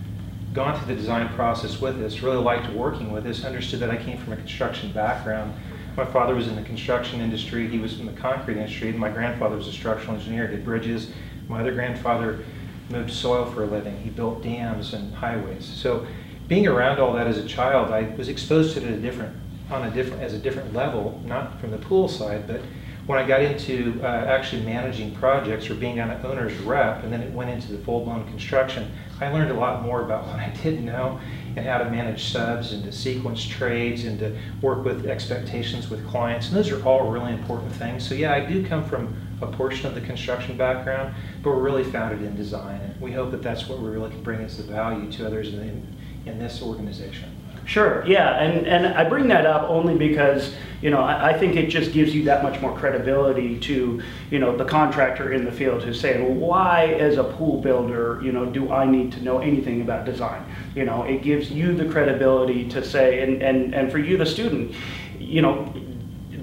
gone 0.53 0.77
through 0.77 0.95
the 0.95 1.01
design 1.01 1.29
process 1.35 1.81
with 1.81 2.03
us, 2.03 2.21
really 2.21 2.43
liked 2.43 2.73
working 2.73 3.12
with 3.12 3.27
us, 3.27 3.45
understood 3.45 3.79
that 3.81 3.91
I 3.91 3.97
came 3.97 4.19
from 4.19 4.33
a 4.33 4.37
construction 4.37 4.91
background. 4.91 5.55
My 5.97 6.05
father 6.05 6.35
was 6.35 6.49
in 6.49 6.57
the 6.57 6.62
construction 6.62 7.21
industry, 7.21 7.69
he 7.69 7.79
was 7.79 8.01
in 8.01 8.07
the 8.07 8.12
concrete 8.12 8.57
industry, 8.57 8.89
and 8.89 8.99
my 8.99 9.11
grandfather 9.11 9.57
was 9.57 9.69
a 9.69 9.73
structural 9.73 10.17
engineer, 10.17 10.49
did 10.49 10.65
bridges. 10.65 11.12
My 11.49 11.61
other 11.61 11.73
grandfather 11.73 12.45
moved 12.88 13.11
soil 13.11 13.47
for 13.47 13.65
a 13.65 13.67
living. 13.67 13.97
He 13.99 14.11
built 14.11 14.43
dams 14.43 14.94
and 14.94 15.15
highways. 15.15 15.65
So 15.65 16.06
being 16.49 16.67
around 16.67 17.00
all 17.00 17.12
that 17.15 17.27
as 17.27 17.38
a 17.38 17.47
child, 17.47 17.93
I 17.93 18.15
was 18.17 18.29
exposed 18.29 18.75
to 18.75 18.87
it 18.87 18.91
a 18.91 18.97
different, 18.97 19.37
on 19.71 19.85
a 19.85 19.91
different, 19.91 20.23
as 20.23 20.33
a 20.33 20.38
different 20.38 20.73
level, 20.73 21.21
not 21.25 21.61
from 21.61 21.71
the 21.71 21.79
pool 21.79 22.09
side, 22.09 22.47
but 22.47 22.61
when 23.06 23.20
I 23.20 23.26
got 23.26 23.41
into 23.41 24.00
uh, 24.03 24.06
actually 24.06 24.62
managing 24.62 25.14
projects 25.14 25.70
or 25.70 25.75
being 25.75 26.00
on 26.00 26.11
an 26.11 26.26
owner's 26.26 26.56
rep, 26.58 27.05
and 27.05 27.12
then 27.12 27.20
it 27.20 27.32
went 27.32 27.50
into 27.50 27.70
the 27.73 27.79
full-blown 27.79 28.26
construction, 28.29 28.91
I 29.20 29.29
learned 29.29 29.53
a 29.53 29.55
lot 29.55 29.82
more 29.82 30.03
about 30.03 30.26
what 30.26 30.37
I 30.37 30.49
didn't 30.62 30.85
know 30.85 31.20
and 31.55 31.64
how 31.64 31.79
to 31.79 31.88
manage 31.88 32.25
subs 32.25 32.73
and 32.73 32.85
to 32.85 32.93
sequence 32.93 33.44
trades 33.47 34.05
and 34.05 34.19
to 34.19 34.37
work 34.61 34.85
with 34.85 35.06
expectations 35.06 35.88
with 35.88 36.06
clients. 36.08 36.49
And 36.49 36.56
those 36.56 36.70
are 36.70 36.85
all 36.85 37.11
really 37.11 37.32
important 37.32 37.73
things. 37.73 38.06
So 38.06 38.14
yeah, 38.14 38.35
I 38.35 38.41
do 38.41 38.67
come 38.67 38.85
from 38.85 39.17
a 39.41 39.47
portion 39.47 39.87
of 39.87 39.94
the 39.94 40.00
construction 40.00 40.56
background, 40.56 41.14
but 41.43 41.50
we're 41.50 41.62
really 41.62 41.85
founded 41.85 42.23
in 42.23 42.37
design. 42.37 42.81
And 42.81 43.00
we 43.00 43.12
hope 43.12 43.31
that 43.31 43.43
that's 43.43 43.69
what 43.69 43.79
we 43.79 43.88
really 43.88 44.11
can 44.11 44.23
bring 44.23 44.41
as 44.41 44.56
the 44.56 44.64
value 44.64 45.11
to 45.12 45.26
others 45.26 45.55
in, 45.55 45.87
in 46.26 46.38
this 46.38 46.61
organization. 46.61 47.31
Sure, 47.67 48.05
yeah, 48.07 48.41
and, 48.41 48.65
and 48.69 48.87
I 48.87 49.09
bring 49.09 49.27
that 49.27 49.45
up 49.45 49.69
only 49.69 49.97
because, 49.97 50.55
you 50.81 50.89
know, 50.89 51.01
I, 51.01 51.31
I, 51.31 51.39
think 51.39 51.57
it 51.57 51.67
just 51.67 51.93
gives 51.93 52.15
you 52.15 52.23
that 52.25 52.45
much 52.45 52.61
more 52.61 52.73
credibility 52.79 53.59
to, 53.59 54.01
you 54.31 54.39
know, 54.39 54.57
the 54.57 54.65
contractor 54.65 55.33
in 55.33 55.45
the 55.45 55.51
field 55.51 55.83
who's 55.83 56.01
saying, 56.01 56.23
well, 56.23 56.49
why 56.49 56.87
as 56.87 57.19
a 57.19 57.25
pool 57.25 57.61
builder, 57.61 58.21
you 58.23 58.31
know, 58.31 58.47
do 58.47 58.71
I 58.71 58.87
need 58.87 59.11
to 59.13 59.21
know 59.21 59.41
anything 59.41 59.81
about 59.81 60.05
design? 60.05 60.45
You 60.77 60.85
know, 60.85 61.03
it 61.03 61.23
gives 61.23 61.51
you 61.51 61.75
the 61.75 61.87
credibility 61.87 62.69
to 62.69 62.85
say, 62.85 63.21
and, 63.23 63.43
and, 63.43 63.75
and 63.75 63.91
for 63.91 63.99
you, 63.99 64.17
the 64.17 64.27
student, 64.27 64.73
you 65.19 65.43
know, 65.43 65.75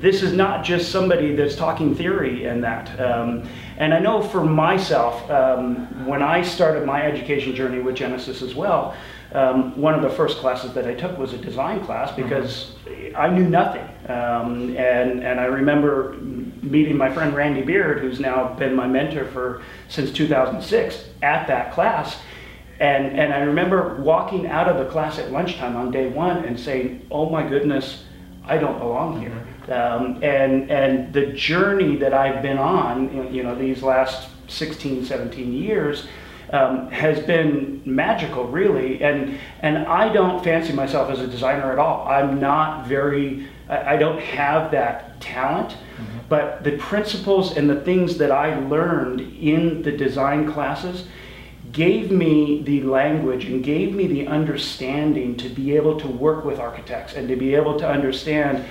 this 0.03 0.21
is 0.21 0.33
not 0.33 0.65
just 0.65 0.91
somebody 0.91 1.33
that's 1.33 1.55
talking 1.55 1.95
theory 1.95 2.45
and 2.45 2.61
that. 2.61 2.99
Um, 2.99 3.47
and 3.77 3.93
I 3.93 3.99
know 3.99 4.21
for 4.21 4.43
myself, 4.43 5.31
um, 5.31 6.05
when 6.05 6.21
I 6.21 6.41
started 6.41 6.85
my 6.85 7.01
education 7.03 7.55
journey 7.55 7.79
with 7.79 7.95
Genesis 7.95 8.41
as 8.41 8.53
well, 8.53 8.97
um, 9.31 9.79
one 9.79 9.93
of 9.93 10.01
the 10.01 10.09
first 10.09 10.39
classes 10.39 10.73
that 10.73 10.85
I 10.85 10.93
took 10.93 11.17
was 11.17 11.31
a 11.31 11.37
design 11.37 11.85
class 11.85 12.11
mm-hmm. 12.11 12.23
because 12.23 12.75
mm-hmm. 12.83 13.15
I 13.15 13.29
knew 13.29 13.47
nothing. 13.47 13.87
Um, 14.09 14.75
and, 14.75 15.23
and 15.23 15.39
I 15.39 15.45
remember 15.45 16.17
meeting 16.61 16.97
my 16.97 17.09
friend 17.09 17.33
Randy 17.33 17.61
Beard, 17.61 17.99
who's 17.99 18.19
now 18.19 18.53
been 18.55 18.75
my 18.75 18.87
mentor 18.87 19.23
for 19.23 19.61
since 19.87 20.11
2006, 20.11 21.07
at 21.21 21.47
that 21.47 21.71
class. 21.71 22.17
And, 22.81 23.17
and 23.17 23.33
I 23.33 23.39
remember 23.39 23.95
walking 24.01 24.47
out 24.47 24.67
of 24.67 24.85
the 24.85 24.91
class 24.91 25.17
at 25.17 25.31
lunchtime 25.31 25.77
on 25.77 25.91
day 25.91 26.09
one 26.09 26.43
and 26.43 26.59
saying, 26.59 27.07
oh 27.09 27.29
my 27.29 27.47
goodness, 27.47 28.03
I 28.43 28.57
don't 28.57 28.79
belong 28.79 29.21
here. 29.21 29.47
Um, 29.69 30.21
and, 30.21 30.69
and 30.69 31.13
the 31.13 31.27
journey 31.27 31.95
that 31.97 32.13
I've 32.13 32.41
been 32.41 32.57
on, 32.57 33.33
you 33.33 33.43
know, 33.43 33.55
these 33.55 33.81
last 33.81 34.29
16, 34.47 35.05
17 35.05 35.53
years, 35.53 36.07
um, 36.51 36.89
has 36.91 37.19
been 37.25 37.81
magical, 37.85 38.45
really. 38.45 39.01
And, 39.01 39.39
and 39.61 39.79
I 39.79 40.11
don't 40.11 40.43
fancy 40.43 40.73
myself 40.73 41.09
as 41.09 41.19
a 41.19 41.27
designer 41.27 41.71
at 41.71 41.79
all. 41.79 42.07
I'm 42.07 42.39
not 42.39 42.85
very, 42.85 43.47
I, 43.67 43.95
I 43.95 43.97
don't 43.97 44.19
have 44.19 44.71
that 44.71 45.19
talent. 45.19 45.71
Mm-hmm. 45.71 46.17
But 46.29 46.63
the 46.63 46.77
principles 46.77 47.57
and 47.57 47.69
the 47.69 47.81
things 47.81 48.17
that 48.17 48.31
I 48.31 48.59
learned 48.59 49.21
in 49.21 49.81
the 49.81 49.91
design 49.91 50.51
classes 50.51 51.05
gave 51.71 52.11
me 52.11 52.61
the 52.61 52.83
language 52.83 53.45
and 53.45 53.63
gave 53.63 53.95
me 53.95 54.05
the 54.05 54.27
understanding 54.27 55.35
to 55.37 55.49
be 55.49 55.75
able 55.75 55.99
to 55.99 56.07
work 56.07 56.45
with 56.45 56.59
architects 56.59 57.15
and 57.15 57.27
to 57.27 57.35
be 57.35 57.55
able 57.55 57.79
to 57.79 57.89
understand 57.89 58.63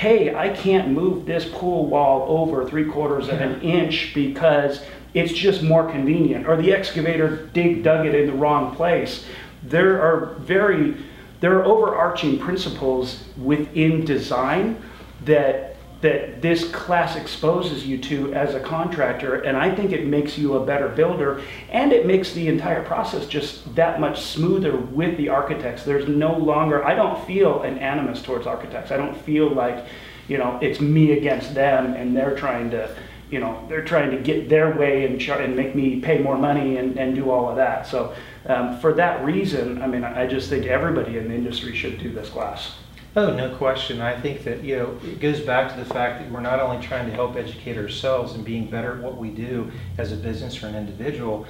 hey, 0.00 0.34
I 0.34 0.48
can't 0.48 0.88
move 0.88 1.26
this 1.26 1.44
pool 1.44 1.84
wall 1.84 2.24
over 2.26 2.66
three 2.66 2.86
quarters 2.86 3.28
of 3.28 3.38
an 3.42 3.60
inch 3.60 4.12
because 4.14 4.82
it's 5.12 5.30
just 5.30 5.62
more 5.62 5.90
convenient, 5.90 6.48
or 6.48 6.56
the 6.56 6.72
excavator 6.72 7.48
dig, 7.48 7.82
dug 7.82 8.06
it 8.06 8.14
in 8.14 8.26
the 8.26 8.32
wrong 8.32 8.74
place. 8.74 9.26
There 9.62 10.00
are 10.00 10.36
very, 10.38 10.96
there 11.40 11.58
are 11.58 11.66
overarching 11.66 12.38
principles 12.38 13.24
within 13.36 14.06
design 14.06 14.82
that 15.26 15.69
that 16.00 16.40
this 16.40 16.70
class 16.70 17.16
exposes 17.16 17.86
you 17.86 17.98
to 17.98 18.32
as 18.32 18.54
a 18.54 18.60
contractor 18.60 19.42
and 19.42 19.56
i 19.56 19.74
think 19.74 19.92
it 19.92 20.06
makes 20.06 20.38
you 20.38 20.54
a 20.54 20.64
better 20.64 20.88
builder 20.88 21.42
and 21.70 21.92
it 21.92 22.06
makes 22.06 22.32
the 22.32 22.48
entire 22.48 22.82
process 22.82 23.26
just 23.26 23.74
that 23.74 24.00
much 24.00 24.20
smoother 24.22 24.76
with 24.76 25.16
the 25.16 25.28
architects. 25.28 25.84
There's 25.84 26.08
no 26.08 26.36
longer 26.36 26.84
i 26.84 26.94
don't 26.94 27.24
feel 27.26 27.62
an 27.62 27.78
animus 27.78 28.22
towards 28.22 28.46
architects. 28.46 28.90
I 28.90 28.96
don't 28.96 29.16
feel 29.16 29.50
like 29.50 29.86
you 30.28 30.38
know 30.38 30.58
it's 30.62 30.80
me 30.80 31.12
against 31.12 31.54
them 31.54 31.94
and 31.94 32.16
they're 32.16 32.36
trying 32.36 32.70
to 32.70 32.94
you 33.30 33.40
know 33.40 33.64
they're 33.68 33.84
trying 33.84 34.10
to 34.10 34.18
get 34.18 34.48
their 34.48 34.76
way 34.76 35.06
and, 35.06 35.20
and 35.22 35.56
make 35.56 35.74
me 35.74 36.00
pay 36.00 36.18
more 36.18 36.36
money 36.36 36.78
and, 36.78 36.98
and 36.98 37.14
do 37.14 37.30
all 37.30 37.48
of 37.48 37.56
that. 37.56 37.86
So 37.86 38.14
um, 38.46 38.78
for 38.80 38.94
that 38.94 39.24
reason 39.24 39.82
i 39.82 39.86
mean 39.86 40.02
i 40.02 40.26
just 40.26 40.48
think 40.48 40.66
everybody 40.66 41.18
in 41.18 41.28
the 41.28 41.34
industry 41.34 41.76
should 41.76 41.98
do 41.98 42.10
this 42.10 42.30
class 42.30 42.74
Oh, 43.16 43.34
no 43.34 43.52
question. 43.56 44.00
I 44.00 44.18
think 44.20 44.44
that, 44.44 44.62
you 44.62 44.76
know, 44.76 44.98
it 45.02 45.18
goes 45.18 45.40
back 45.40 45.72
to 45.72 45.76
the 45.76 45.84
fact 45.84 46.20
that 46.20 46.30
we're 46.30 46.40
not 46.40 46.60
only 46.60 46.80
trying 46.80 47.06
to 47.06 47.12
help 47.12 47.34
educate 47.34 47.76
ourselves 47.76 48.34
and 48.34 48.44
being 48.44 48.70
better 48.70 48.92
at 48.92 49.02
what 49.02 49.16
we 49.16 49.30
do 49.30 49.72
as 49.98 50.12
a 50.12 50.16
business 50.16 50.62
or 50.62 50.68
an 50.68 50.76
individual, 50.76 51.44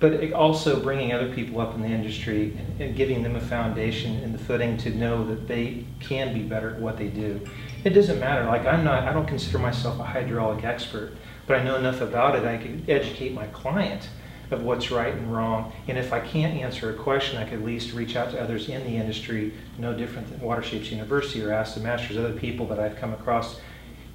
but 0.00 0.32
also 0.32 0.80
bringing 0.80 1.12
other 1.12 1.32
people 1.32 1.60
up 1.60 1.74
in 1.76 1.80
the 1.80 1.88
industry 1.88 2.58
and, 2.80 2.96
giving 2.96 3.22
them 3.22 3.36
a 3.36 3.40
foundation 3.40 4.16
and 4.16 4.34
the 4.34 4.38
footing 4.38 4.76
to 4.78 4.90
know 4.90 5.24
that 5.24 5.46
they 5.46 5.84
can 6.00 6.34
be 6.34 6.42
better 6.42 6.70
at 6.74 6.80
what 6.80 6.96
they 6.96 7.08
do. 7.08 7.40
It 7.84 7.90
doesn't 7.90 8.18
matter. 8.18 8.44
Like 8.44 8.66
I'm 8.66 8.82
not, 8.82 9.04
I 9.04 9.12
don't 9.12 9.28
consider 9.28 9.58
myself 9.58 10.00
a 10.00 10.04
hydraulic 10.04 10.64
expert, 10.64 11.12
but 11.46 11.60
I 11.60 11.62
know 11.62 11.76
enough 11.76 12.00
about 12.00 12.34
it. 12.34 12.44
I 12.44 12.56
can 12.56 12.84
educate 12.88 13.32
my 13.32 13.46
client 13.46 14.08
of 14.50 14.62
what's 14.62 14.90
right 14.90 15.14
and 15.14 15.34
wrong. 15.34 15.72
And 15.88 15.98
if 15.98 16.12
I 16.12 16.20
can't 16.20 16.60
answer 16.60 16.90
a 16.90 16.94
question, 16.94 17.38
I 17.38 17.44
could 17.44 17.60
at 17.60 17.64
least 17.64 17.92
reach 17.92 18.16
out 18.16 18.30
to 18.30 18.40
others 18.40 18.68
in 18.68 18.84
the 18.84 18.96
industry, 18.96 19.52
no 19.78 19.92
different 19.92 20.30
than 20.30 20.40
Watershapes 20.40 20.90
University 20.90 21.42
or 21.42 21.52
ask 21.52 21.74
the 21.74 21.80
masters, 21.80 22.16
other 22.16 22.32
people 22.32 22.66
that 22.66 22.78
I've 22.78 22.96
come 22.96 23.12
across 23.12 23.60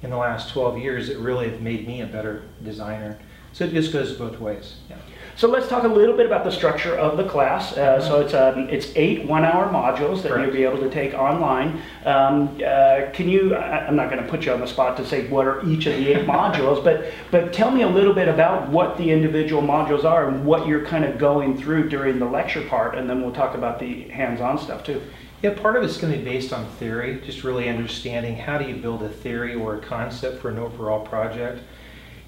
in 0.02 0.10
the 0.10 0.16
last 0.16 0.50
12 0.50 0.78
years 0.78 1.08
that 1.08 1.18
really 1.18 1.48
have 1.50 1.60
made 1.60 1.86
me 1.86 2.00
a 2.00 2.06
better 2.06 2.42
designer. 2.64 3.18
So 3.52 3.64
it 3.64 3.72
just 3.72 3.92
goes 3.92 4.12
both 4.12 4.40
ways. 4.40 4.76
Yeah. 4.88 4.96
So 5.34 5.48
let's 5.48 5.66
talk 5.66 5.84
a 5.84 5.88
little 5.88 6.16
bit 6.16 6.26
about 6.26 6.44
the 6.44 6.52
structure 6.52 6.94
of 6.94 7.16
the 7.16 7.24
class. 7.24 7.72
Uh, 7.72 8.00
so 8.00 8.20
it's 8.20 8.34
um, 8.34 8.68
it's 8.68 8.92
eight 8.96 9.26
one-hour 9.26 9.72
modules 9.72 10.22
that 10.22 10.32
Correct. 10.32 10.46
you'll 10.46 10.54
be 10.54 10.64
able 10.64 10.78
to 10.78 10.90
take 10.90 11.14
online. 11.14 11.80
Um, 12.04 12.60
uh, 12.64 13.10
can 13.12 13.28
you? 13.28 13.54
I, 13.54 13.86
I'm 13.86 13.96
not 13.96 14.10
going 14.10 14.22
to 14.22 14.28
put 14.28 14.44
you 14.44 14.52
on 14.52 14.60
the 14.60 14.66
spot 14.66 14.96
to 14.98 15.06
say 15.06 15.28
what 15.28 15.46
are 15.46 15.66
each 15.66 15.86
of 15.86 15.94
the 15.94 16.08
eight 16.08 16.26
modules, 16.26 16.84
but 16.84 17.12
but 17.30 17.52
tell 17.52 17.70
me 17.70 17.82
a 17.82 17.88
little 17.88 18.12
bit 18.12 18.28
about 18.28 18.68
what 18.68 18.98
the 18.98 19.10
individual 19.10 19.62
modules 19.62 20.04
are 20.04 20.28
and 20.28 20.44
what 20.44 20.66
you're 20.66 20.84
kind 20.84 21.04
of 21.04 21.18
going 21.18 21.56
through 21.56 21.88
during 21.88 22.18
the 22.18 22.26
lecture 22.26 22.62
part, 22.68 22.94
and 22.96 23.08
then 23.08 23.22
we'll 23.22 23.32
talk 23.32 23.54
about 23.54 23.78
the 23.78 24.08
hands-on 24.10 24.58
stuff 24.58 24.84
too. 24.84 25.00
Yeah, 25.42 25.54
part 25.54 25.76
of 25.76 25.82
it's 25.82 25.96
going 25.96 26.12
to 26.12 26.18
be 26.18 26.24
based 26.24 26.52
on 26.52 26.66
theory, 26.72 27.20
just 27.24 27.42
really 27.42 27.68
understanding 27.68 28.36
how 28.36 28.58
do 28.58 28.68
you 28.68 28.76
build 28.76 29.02
a 29.02 29.08
theory 29.08 29.54
or 29.54 29.76
a 29.76 29.80
concept 29.80 30.40
for 30.40 30.50
an 30.50 30.58
overall 30.58 31.04
project. 31.04 31.62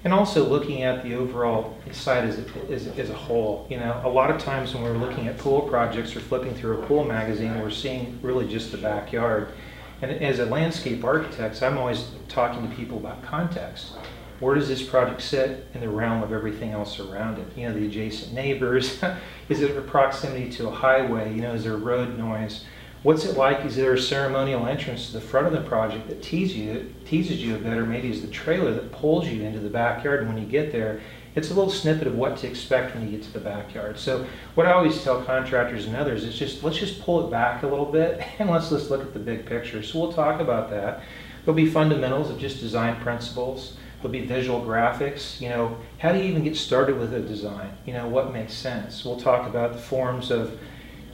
And 0.05 0.13
also 0.13 0.47
looking 0.47 0.83
at 0.83 1.03
the 1.03 1.15
overall 1.15 1.75
site 1.91 2.25
as, 2.25 2.39
as, 2.69 2.87
as 2.87 3.09
a 3.09 3.15
whole. 3.15 3.65
You 3.71 3.77
know, 3.77 3.99
a 4.05 4.09
lot 4.09 4.29
of 4.29 4.39
times 4.39 4.75
when 4.75 4.83
we're 4.83 4.97
looking 4.97 5.27
at 5.27 5.39
pool 5.39 5.63
projects 5.63 6.15
or 6.15 6.19
flipping 6.19 6.53
through 6.53 6.79
a 6.79 6.85
pool 6.85 7.03
magazine, 7.03 7.59
we're 7.59 7.71
seeing 7.71 8.19
really 8.21 8.47
just 8.47 8.71
the 8.71 8.77
backyard. 8.77 9.49
And 10.03 10.11
as 10.11 10.37
a 10.37 10.45
landscape 10.45 11.03
architect, 11.03 11.61
I'm 11.63 11.79
always 11.79 12.11
talking 12.27 12.69
to 12.69 12.75
people 12.75 12.99
about 12.99 13.23
context. 13.23 13.93
Where 14.39 14.53
does 14.53 14.67
this 14.67 14.83
project 14.83 15.23
sit 15.23 15.65
in 15.73 15.81
the 15.81 15.89
realm 15.89 16.21
of 16.21 16.31
everything 16.31 16.69
else 16.69 16.99
around 16.99 17.39
it? 17.39 17.47
You 17.57 17.67
know, 17.67 17.73
the 17.73 17.87
adjacent 17.87 18.31
neighbors. 18.31 19.03
is 19.49 19.61
it 19.61 19.75
a 19.75 19.81
proximity 19.81 20.51
to 20.51 20.67
a 20.67 20.71
highway? 20.71 21.33
You 21.33 21.41
know, 21.41 21.53
is 21.53 21.63
there 21.63 21.77
road 21.77 22.15
noise? 22.15 22.63
What's 23.05 23.23
it 23.23 23.37
like? 23.37 23.63
Is 23.65 23.75
there 23.75 23.93
a 23.93 24.01
ceremonial 24.01 24.65
entrance 24.65 25.05
to 25.05 25.13
the 25.13 25.21
front 25.21 25.45
of 25.45 25.53
the 25.53 25.61
project 25.61 26.07
that 26.07 26.23
teases 26.23 26.57
you, 26.57 26.91
teases 27.05 27.39
you 27.39 27.53
a 27.53 27.59
bit, 27.59 27.77
or 27.77 27.85
maybe 27.85 28.09
is 28.09 28.23
the 28.23 28.27
trailer 28.27 28.73
that 28.73 28.91
pulls 28.91 29.27
you 29.27 29.43
into 29.43 29.59
the 29.59 29.69
backyard? 29.69 30.21
And 30.21 30.27
when 30.27 30.39
you 30.39 30.49
get 30.49 30.71
there, 30.71 31.01
it's 31.35 31.51
a 31.51 31.53
little 31.53 31.69
snippet 31.69 32.07
of 32.07 32.15
what 32.15 32.35
to 32.37 32.47
expect 32.47 32.95
when 32.95 33.05
you 33.05 33.15
get 33.15 33.21
to 33.27 33.31
the 33.31 33.39
backyard. 33.39 33.99
So 33.99 34.25
what 34.55 34.65
I 34.65 34.71
always 34.71 35.03
tell 35.03 35.21
contractors 35.21 35.85
and 35.85 35.95
others 35.95 36.23
is 36.23 36.35
just 36.35 36.63
let's 36.63 36.79
just 36.79 36.99
pull 36.99 37.27
it 37.27 37.29
back 37.29 37.61
a 37.61 37.67
little 37.67 37.85
bit 37.85 38.23
and 38.39 38.49
let's 38.49 38.71
let's 38.71 38.89
look 38.89 39.01
at 39.01 39.13
the 39.13 39.19
big 39.19 39.45
picture. 39.45 39.83
So 39.83 39.99
we'll 39.99 40.11
talk 40.11 40.41
about 40.41 40.71
that. 40.71 41.03
There'll 41.43 41.55
be 41.55 41.69
fundamentals 41.69 42.31
of 42.31 42.39
just 42.39 42.59
design 42.59 42.99
principles. 43.01 43.77
There'll 43.97 44.13
be 44.13 44.25
visual 44.25 44.61
graphics. 44.61 45.39
You 45.39 45.49
know, 45.49 45.77
how 45.99 46.11
do 46.11 46.17
you 46.17 46.23
even 46.23 46.43
get 46.43 46.57
started 46.57 46.97
with 46.97 47.13
a 47.13 47.19
design? 47.19 47.69
You 47.85 47.93
know, 47.93 48.07
what 48.07 48.33
makes 48.33 48.55
sense? 48.55 49.05
We'll 49.05 49.19
talk 49.19 49.47
about 49.47 49.73
the 49.73 49.79
forms 49.79 50.31
of 50.31 50.57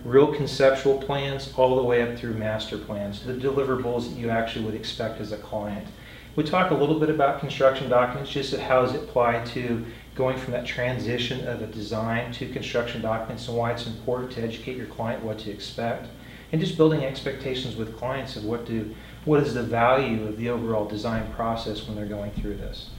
real 0.03 0.33
conceptual 0.33 0.97
plans 0.97 1.53
all 1.57 1.75
the 1.75 1.83
way 1.83 2.01
up 2.01 2.17
through 2.17 2.33
master 2.33 2.77
plans, 2.77 3.23
the 3.23 3.33
deliverables 3.33 4.09
that 4.09 4.19
you 4.19 4.29
actually 4.29 4.65
would 4.65 4.75
expect 4.75 5.21
as 5.21 5.31
a 5.31 5.37
client. 5.37 5.87
We 6.35 6.43
talk 6.43 6.71
a 6.71 6.75
little 6.75 6.99
bit 6.99 7.09
about 7.09 7.39
construction 7.39 7.89
documents, 7.89 8.31
just 8.31 8.55
how 8.55 8.81
does 8.83 8.95
it 8.95 9.03
apply 9.03 9.43
to 9.45 9.85
going 10.15 10.37
from 10.37 10.53
that 10.53 10.65
transition 10.65 11.47
of 11.47 11.61
a 11.61 11.67
design 11.67 12.31
to 12.33 12.51
construction 12.51 13.01
documents 13.01 13.47
and 13.47 13.57
why 13.57 13.71
it's 13.71 13.87
important 13.87 14.31
to 14.31 14.41
educate 14.41 14.77
your 14.77 14.87
client 14.87 15.23
what 15.23 15.39
to 15.39 15.51
expect. 15.51 16.07
And 16.51 16.59
just 16.59 16.77
building 16.77 17.03
expectations 17.03 17.75
with 17.75 17.97
clients 17.97 18.35
of 18.35 18.43
what 18.43 18.65
do 18.65 18.93
what 19.23 19.41
is 19.43 19.53
the 19.53 19.63
value 19.63 20.27
of 20.27 20.37
the 20.37 20.49
overall 20.49 20.85
design 20.85 21.31
process 21.33 21.85
when 21.85 21.95
they're 21.95 22.05
going 22.05 22.31
through 22.31 22.57
this. 22.57 22.89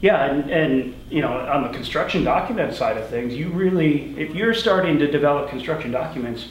Yeah, 0.00 0.26
and, 0.26 0.50
and 0.50 0.94
you 1.10 1.20
know, 1.22 1.32
on 1.32 1.64
the 1.64 1.70
construction 1.70 2.22
document 2.22 2.74
side 2.74 2.96
of 2.96 3.08
things, 3.08 3.34
you 3.34 3.48
really, 3.48 4.16
if 4.18 4.34
you're 4.34 4.54
starting 4.54 4.98
to 4.98 5.10
develop 5.10 5.50
construction 5.50 5.90
documents, 5.90 6.48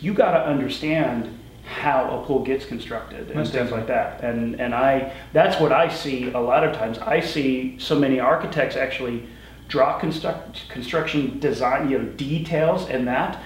you 0.00 0.14
got 0.14 0.32
to 0.32 0.46
understand 0.46 1.38
how 1.64 2.20
a 2.20 2.24
pool 2.24 2.44
gets 2.44 2.64
constructed 2.64 3.30
and 3.30 3.48
things 3.48 3.72
like 3.72 3.88
that. 3.88 4.22
And 4.22 4.60
and 4.60 4.74
I 4.74 5.12
that's 5.32 5.60
what 5.60 5.72
I 5.72 5.88
see 5.88 6.30
a 6.30 6.38
lot 6.38 6.64
of 6.64 6.74
times. 6.74 6.98
I 6.98 7.20
see 7.20 7.76
so 7.78 7.98
many 7.98 8.20
architects 8.20 8.76
actually 8.76 9.26
draw 9.68 9.98
construct, 9.98 10.68
construction 10.68 11.40
design, 11.40 11.90
you 11.90 11.98
know, 11.98 12.04
details 12.10 12.88
and 12.88 13.06
that, 13.08 13.42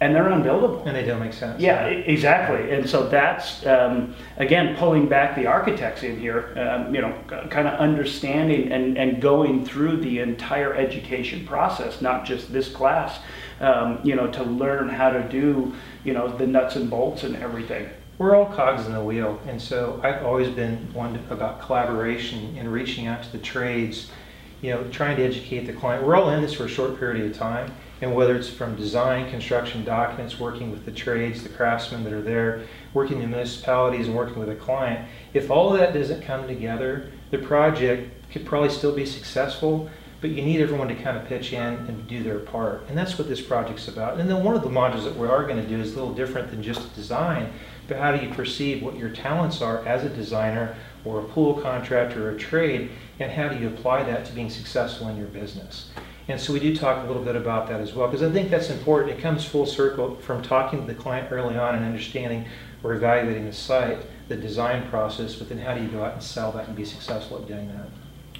and 0.00 0.14
they're 0.14 0.24
unbuildable. 0.24 0.84
And 0.86 0.94
they 0.94 1.04
don't 1.04 1.20
make 1.20 1.32
sense. 1.32 1.60
Yeah, 1.60 1.88
e- 1.88 2.04
exactly. 2.06 2.70
And 2.70 2.88
so 2.88 3.08
that's, 3.08 3.64
um, 3.66 4.14
again, 4.36 4.76
pulling 4.76 5.08
back 5.08 5.34
the 5.34 5.46
architects 5.46 6.02
in 6.02 6.20
here, 6.20 6.52
um, 6.58 6.94
you 6.94 7.00
know, 7.00 7.18
kind 7.50 7.66
of 7.66 7.78
understanding 7.80 8.72
and, 8.72 8.98
and 8.98 9.22
going 9.22 9.64
through 9.64 9.98
the 9.98 10.18
entire 10.18 10.74
education 10.74 11.46
process, 11.46 12.02
not 12.02 12.26
just 12.26 12.52
this 12.52 12.68
class, 12.70 13.20
um, 13.60 13.98
you 14.04 14.14
know, 14.14 14.26
to 14.26 14.44
learn 14.44 14.88
how 14.88 15.10
to 15.10 15.26
do, 15.28 15.74
you 16.04 16.12
know, 16.12 16.28
the 16.28 16.46
nuts 16.46 16.76
and 16.76 16.90
bolts 16.90 17.22
and 17.22 17.34
everything. 17.36 17.88
We're 18.18 18.34
all 18.34 18.46
cogs 18.46 18.86
in 18.86 18.92
the 18.92 19.04
wheel, 19.04 19.38
and 19.46 19.60
so 19.60 20.00
I've 20.02 20.24
always 20.24 20.48
been 20.48 20.76
one 20.94 21.22
about 21.28 21.60
collaboration 21.60 22.56
and 22.58 22.72
reaching 22.72 23.06
out 23.06 23.22
to 23.24 23.32
the 23.32 23.38
trades, 23.38 24.10
you 24.62 24.70
know, 24.70 24.84
trying 24.90 25.16
to 25.18 25.22
educate 25.22 25.66
the 25.66 25.74
client. 25.74 26.02
We're 26.02 26.16
all 26.16 26.30
in 26.30 26.40
this 26.40 26.54
for 26.54 26.64
a 26.64 26.68
short 26.68 26.98
period 26.98 27.30
of 27.30 27.36
time, 27.36 27.74
and 28.00 28.14
whether 28.14 28.36
it's 28.36 28.48
from 28.48 28.76
design, 28.76 29.30
construction 29.30 29.84
documents, 29.84 30.38
working 30.38 30.70
with 30.70 30.84
the 30.84 30.92
trades, 30.92 31.42
the 31.42 31.48
craftsmen 31.48 32.04
that 32.04 32.12
are 32.12 32.22
there, 32.22 32.62
working 32.92 33.22
in 33.22 33.30
municipalities 33.30 34.06
and 34.06 34.16
working 34.16 34.38
with 34.38 34.50
a 34.50 34.54
client, 34.54 35.08
if 35.32 35.50
all 35.50 35.72
of 35.72 35.78
that 35.78 35.94
doesn't 35.94 36.22
come 36.22 36.46
together, 36.46 37.10
the 37.30 37.38
project 37.38 38.10
could 38.30 38.44
probably 38.44 38.68
still 38.68 38.94
be 38.94 39.06
successful, 39.06 39.88
but 40.20 40.30
you 40.30 40.42
need 40.42 40.60
everyone 40.60 40.88
to 40.88 40.94
kind 40.94 41.16
of 41.16 41.24
pitch 41.26 41.52
in 41.52 41.60
and 41.60 42.06
do 42.06 42.22
their 42.22 42.38
part. 42.38 42.84
And 42.88 42.96
that's 42.96 43.18
what 43.18 43.28
this 43.28 43.40
project's 43.40 43.88
about. 43.88 44.18
And 44.18 44.28
then 44.28 44.44
one 44.44 44.54
of 44.54 44.62
the 44.62 44.68
modules 44.68 45.04
that 45.04 45.16
we 45.16 45.26
are 45.26 45.46
going 45.46 45.62
to 45.62 45.68
do 45.68 45.80
is 45.80 45.92
a 45.92 45.96
little 45.96 46.14
different 46.14 46.50
than 46.50 46.62
just 46.62 46.94
design, 46.94 47.52
but 47.88 47.98
how 47.98 48.14
do 48.14 48.24
you 48.24 48.32
perceive 48.34 48.82
what 48.82 48.96
your 48.96 49.10
talents 49.10 49.62
are 49.62 49.86
as 49.86 50.04
a 50.04 50.08
designer 50.08 50.76
or 51.04 51.20
a 51.20 51.24
pool 51.24 51.54
contractor 51.54 52.28
or 52.28 52.34
a 52.34 52.38
trade, 52.38 52.90
and 53.20 53.30
how 53.30 53.48
do 53.48 53.56
you 53.58 53.68
apply 53.68 54.02
that 54.02 54.26
to 54.26 54.32
being 54.32 54.50
successful 54.50 55.08
in 55.08 55.16
your 55.16 55.28
business? 55.28 55.90
And 56.28 56.40
so 56.40 56.52
we 56.52 56.58
do 56.58 56.74
talk 56.74 57.04
a 57.04 57.06
little 57.06 57.22
bit 57.22 57.36
about 57.36 57.68
that 57.68 57.80
as 57.80 57.94
well, 57.94 58.08
because 58.08 58.22
I 58.22 58.32
think 58.32 58.50
that's 58.50 58.70
important. 58.70 59.16
It 59.16 59.22
comes 59.22 59.44
full 59.44 59.66
circle 59.66 60.16
from 60.16 60.42
talking 60.42 60.80
to 60.80 60.86
the 60.86 60.94
client 60.94 61.30
early 61.30 61.56
on 61.56 61.76
and 61.76 61.84
understanding 61.84 62.46
or 62.82 62.94
evaluating 62.94 63.46
the 63.46 63.52
site, 63.52 63.98
the 64.28 64.36
design 64.36 64.88
process, 64.90 65.36
but 65.36 65.48
then 65.48 65.58
how 65.58 65.74
do 65.74 65.82
you 65.82 65.88
go 65.88 66.04
out 66.04 66.14
and 66.14 66.22
sell 66.22 66.50
that 66.52 66.66
and 66.66 66.76
be 66.76 66.84
successful 66.84 67.38
at 67.38 67.46
doing 67.46 67.68
that? 67.68 67.86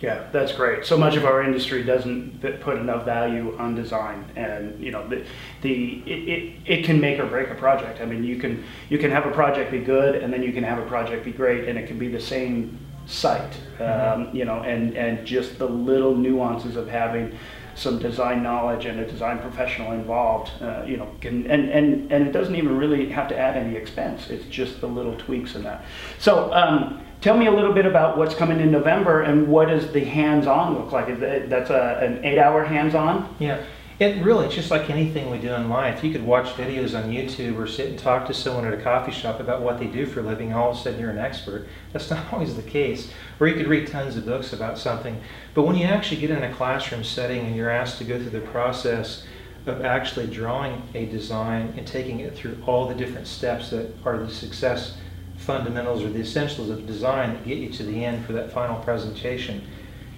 Yeah, 0.01 0.29
that's 0.31 0.53
great. 0.53 0.85
So 0.85 0.99
much 0.99 1.17
of 1.17 1.25
our 1.25 1.43
industry 1.43 1.83
doesn't 1.83 2.41
put 2.61 2.77
enough 2.77 3.05
value 3.05 3.57
on 3.59 3.75
design, 3.75 4.31
and 4.37 4.79
you 4.83 4.91
know, 4.91 5.09
the, 5.09 5.25
the 5.63 6.03
it, 6.07 6.29
it, 6.29 6.55
it 6.67 6.85
can 6.85 7.01
make 7.01 7.19
or 7.19 7.27
break 7.27 7.49
a 7.49 7.55
project. 7.55 8.01
I 8.03 8.05
mean, 8.05 8.23
you 8.23 8.37
can 8.37 8.63
you 8.91 8.99
can 8.99 9.11
have 9.11 9.25
a 9.25 9.31
project 9.31 9.71
be 9.71 9.79
good, 9.79 10.17
and 10.17 10.31
then 10.31 10.43
you 10.43 10.53
can 10.53 10.65
have 10.65 10.79
a 10.79 10.87
project 10.87 11.25
be 11.25 11.33
great, 11.33 11.67
and 11.67 11.79
it 11.79 11.87
can 11.87 11.99
be 11.99 12.09
the 12.09 12.21
same 12.21 12.79
site. 13.07 13.57
Um, 13.81 14.29
you 14.35 14.45
know, 14.45 14.61
and 14.63 14.95
and 14.97 15.27
just 15.27 15.59
the 15.59 15.67
little 15.67 16.15
nuances 16.15 16.77
of 16.77 16.89
having 16.89 17.39
some 17.77 17.99
design 17.99 18.43
knowledge 18.43 18.87
and 18.87 18.99
a 19.01 19.07
design 19.07 19.39
professional 19.39 19.93
involved, 19.93 20.51
uh, 20.61 20.83
you 20.87 20.97
know, 20.97 21.09
can 21.21 21.47
and, 21.51 21.71
and 21.71 22.13
and 22.13 22.27
it 22.27 22.33
doesn't 22.33 22.57
even 22.57 22.77
really 22.77 23.09
have 23.11 23.29
to 23.29 23.39
add 23.39 23.57
any 23.57 23.77
expense. 23.77 24.31
It's 24.31 24.47
just 24.47 24.81
the 24.81 24.89
little 24.89 25.17
tweaks 25.17 25.55
in 25.55 25.63
that. 25.63 25.85
So. 26.19 26.53
Um, 26.53 27.03
Tell 27.23 27.37
me 27.37 27.47
a 27.47 27.51
little 27.51 27.73
bit 27.73 27.87
about 27.87 28.19
what's 28.19 28.35
coming 28.35 28.61
in 28.61 28.71
November 28.71 29.23
and 29.23 29.49
what 29.49 29.69
does 29.69 29.91
the 29.91 30.05
hands-on 30.05 30.75
look 30.75 30.93
like? 30.93 31.09
Is 31.09 31.19
that, 31.21 31.49
that's 31.49 31.71
a, 31.71 31.99
an 32.03 32.23
eight-hour 32.25 32.63
hands-on? 32.65 33.35
Yeah, 33.39 33.65
it 33.99 34.23
really, 34.23 34.45
it's 34.45 34.55
just 34.55 34.71
like 34.71 34.91
anything 34.91 35.31
we 35.31 35.39
do 35.39 35.55
in 35.55 35.71
life. 35.71 36.05
you 36.05 36.13
could 36.13 36.25
watch 36.25 36.55
videos 36.55 36.97
on 36.97 37.11
YouTube 37.11 37.57
or 37.59 37.67
sit 37.67 37.89
and 37.89 37.99
talk 37.99 38.27
to 38.27 38.35
someone 38.35 38.67
at 38.67 38.75
a 38.75 38.83
coffee 38.83 39.13
shop 39.13 39.41
about 39.41 39.63
what 39.63 39.79
they 39.79 39.87
do 39.87 40.05
for 40.05 40.21
a 40.21 40.23
living, 40.23 40.49
and 40.49 40.57
all 40.57 40.73
of 40.73 40.77
a 40.77 40.81
sudden 40.81 41.01
you're 41.01 41.11
an 41.11 41.19
expert. 41.19 41.67
That's 41.93 42.11
not 42.11 42.31
always 42.31 42.55
the 42.57 42.63
case. 42.63 43.11
Or 43.41 43.49
you 43.49 43.55
could 43.55 43.69
read 43.69 43.89
tons 43.89 44.17
of 44.17 44.27
books 44.27 44.53
about 44.53 44.77
something. 44.77 45.19
But 45.55 45.63
when 45.63 45.77
you 45.77 45.87
actually 45.87 46.21
get 46.21 46.31
in 46.31 46.43
a 46.43 46.53
classroom 46.53 47.05
setting 47.05 47.47
and 47.47 47.57
you're 47.57 47.71
asked 47.71 47.97
to 47.99 48.05
go 48.05 48.19
through 48.19 48.39
the 48.39 48.41
process 48.41 49.25
of 49.65 49.85
actually 49.85 50.27
drawing 50.27 50.83
a 50.95 51.07
design 51.07 51.73
and 51.77 51.87
taking 51.87 52.21
it 52.21 52.37
through 52.37 52.63
all 52.67 52.87
the 52.87 52.95
different 52.95 53.27
steps 53.27 53.71
that 53.71 53.93
are 54.05 54.19
the 54.19 54.31
success 54.31 54.97
fundamentals 55.39 56.03
or 56.03 56.11
the 56.11 56.21
essentials 56.21 56.71
of 56.71 56.87
design 56.87 57.33
that 57.33 57.45
get 57.45 57.59
you 57.59 57.71
to 57.71 57.83
the 57.83 58.05
end 58.05 58.25
for 58.27 58.33
that 58.33 58.53
final 58.53 58.77
presentation. 58.83 59.63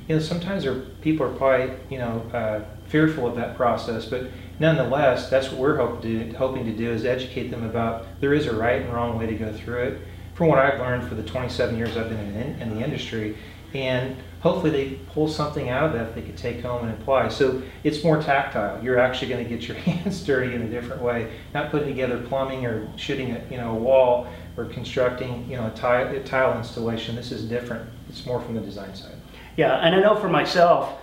You 0.09 0.17
know, 0.17 0.21
sometimes 0.21 0.67
people 1.01 1.27
are 1.27 1.35
probably, 1.35 1.77
you 1.91 1.99
know, 1.99 2.23
uh, 2.33 2.65
fearful 2.89 3.27
of 3.27 3.37
that 3.37 3.57
process, 3.57 4.07
but 4.07 4.29
nonetheless, 4.59 5.31
that's 5.31 5.51
what 5.51 5.61
we're 5.61 5.77
hope 5.77 6.05
hoping 6.37 6.65
to 6.65 6.73
do 6.73 6.91
is 6.91 7.05
educate 7.05 7.49
them 7.49 7.65
about 7.65 8.07
there 8.21 8.35
is 8.35 8.47
a 8.47 8.55
right 8.55 8.83
and 8.83 8.93
wrong 8.93 9.19
way 9.19 9.27
to 9.27 9.35
go 9.35 9.53
through 9.53 9.83
it. 9.83 10.01
From 10.35 10.49
what 10.49 10.59
I've 10.59 10.79
learned 10.79 11.09
for 11.09 11.15
the 11.15 11.23
27 11.23 11.77
years 11.77 11.97
I've 11.97 12.09
been 12.09 12.19
in, 12.19 12.63
in 12.63 12.75
the 12.75 12.85
industry, 12.85 13.37
and 13.75 14.17
hopefully 14.41 14.71
they 14.71 14.95
pull 15.13 15.29
something 15.29 15.69
out 15.69 15.85
of 15.85 15.93
that 15.93 16.15
they 16.15 16.23
could 16.23 16.37
take 16.37 16.61
home 16.61 16.89
and 16.89 16.99
apply. 17.01 17.29
So 17.29 17.63
it's 17.85 18.03
more 18.05 18.23
tactile. 18.23 18.83
You're 18.83 18.99
actually 18.99 19.29
going 19.29 19.45
to 19.45 19.51
get 19.51 19.67
your 19.69 19.77
hands 19.79 20.25
dirty 20.25 20.55
in 20.55 20.63
a 20.63 20.69
different 20.69 21.03
way, 21.03 21.33
not 21.55 21.71
putting 21.71 21.89
together 21.89 22.19
plumbing 22.29 22.65
or 22.65 22.89
shooting 22.97 23.33
a, 23.33 23.43
you 23.51 23.57
know, 23.57 23.73
a 23.73 23.79
wall 23.79 24.29
or 24.57 24.67
constructing 24.67 25.49
you 25.51 25.57
know, 25.57 25.67
a 25.67 25.71
tile, 25.71 26.09
a 26.15 26.23
tile 26.23 26.57
installation. 26.57 27.17
This 27.17 27.33
is 27.33 27.45
different. 27.45 27.89
It's 28.09 28.25
more 28.27 28.41
from 28.41 28.55
the 28.55 28.61
design 28.61 28.95
side. 28.95 29.17
Yeah, 29.57 29.75
and 29.79 29.95
I 29.95 30.01
know 30.01 30.15
for 30.15 30.29
myself, 30.29 31.01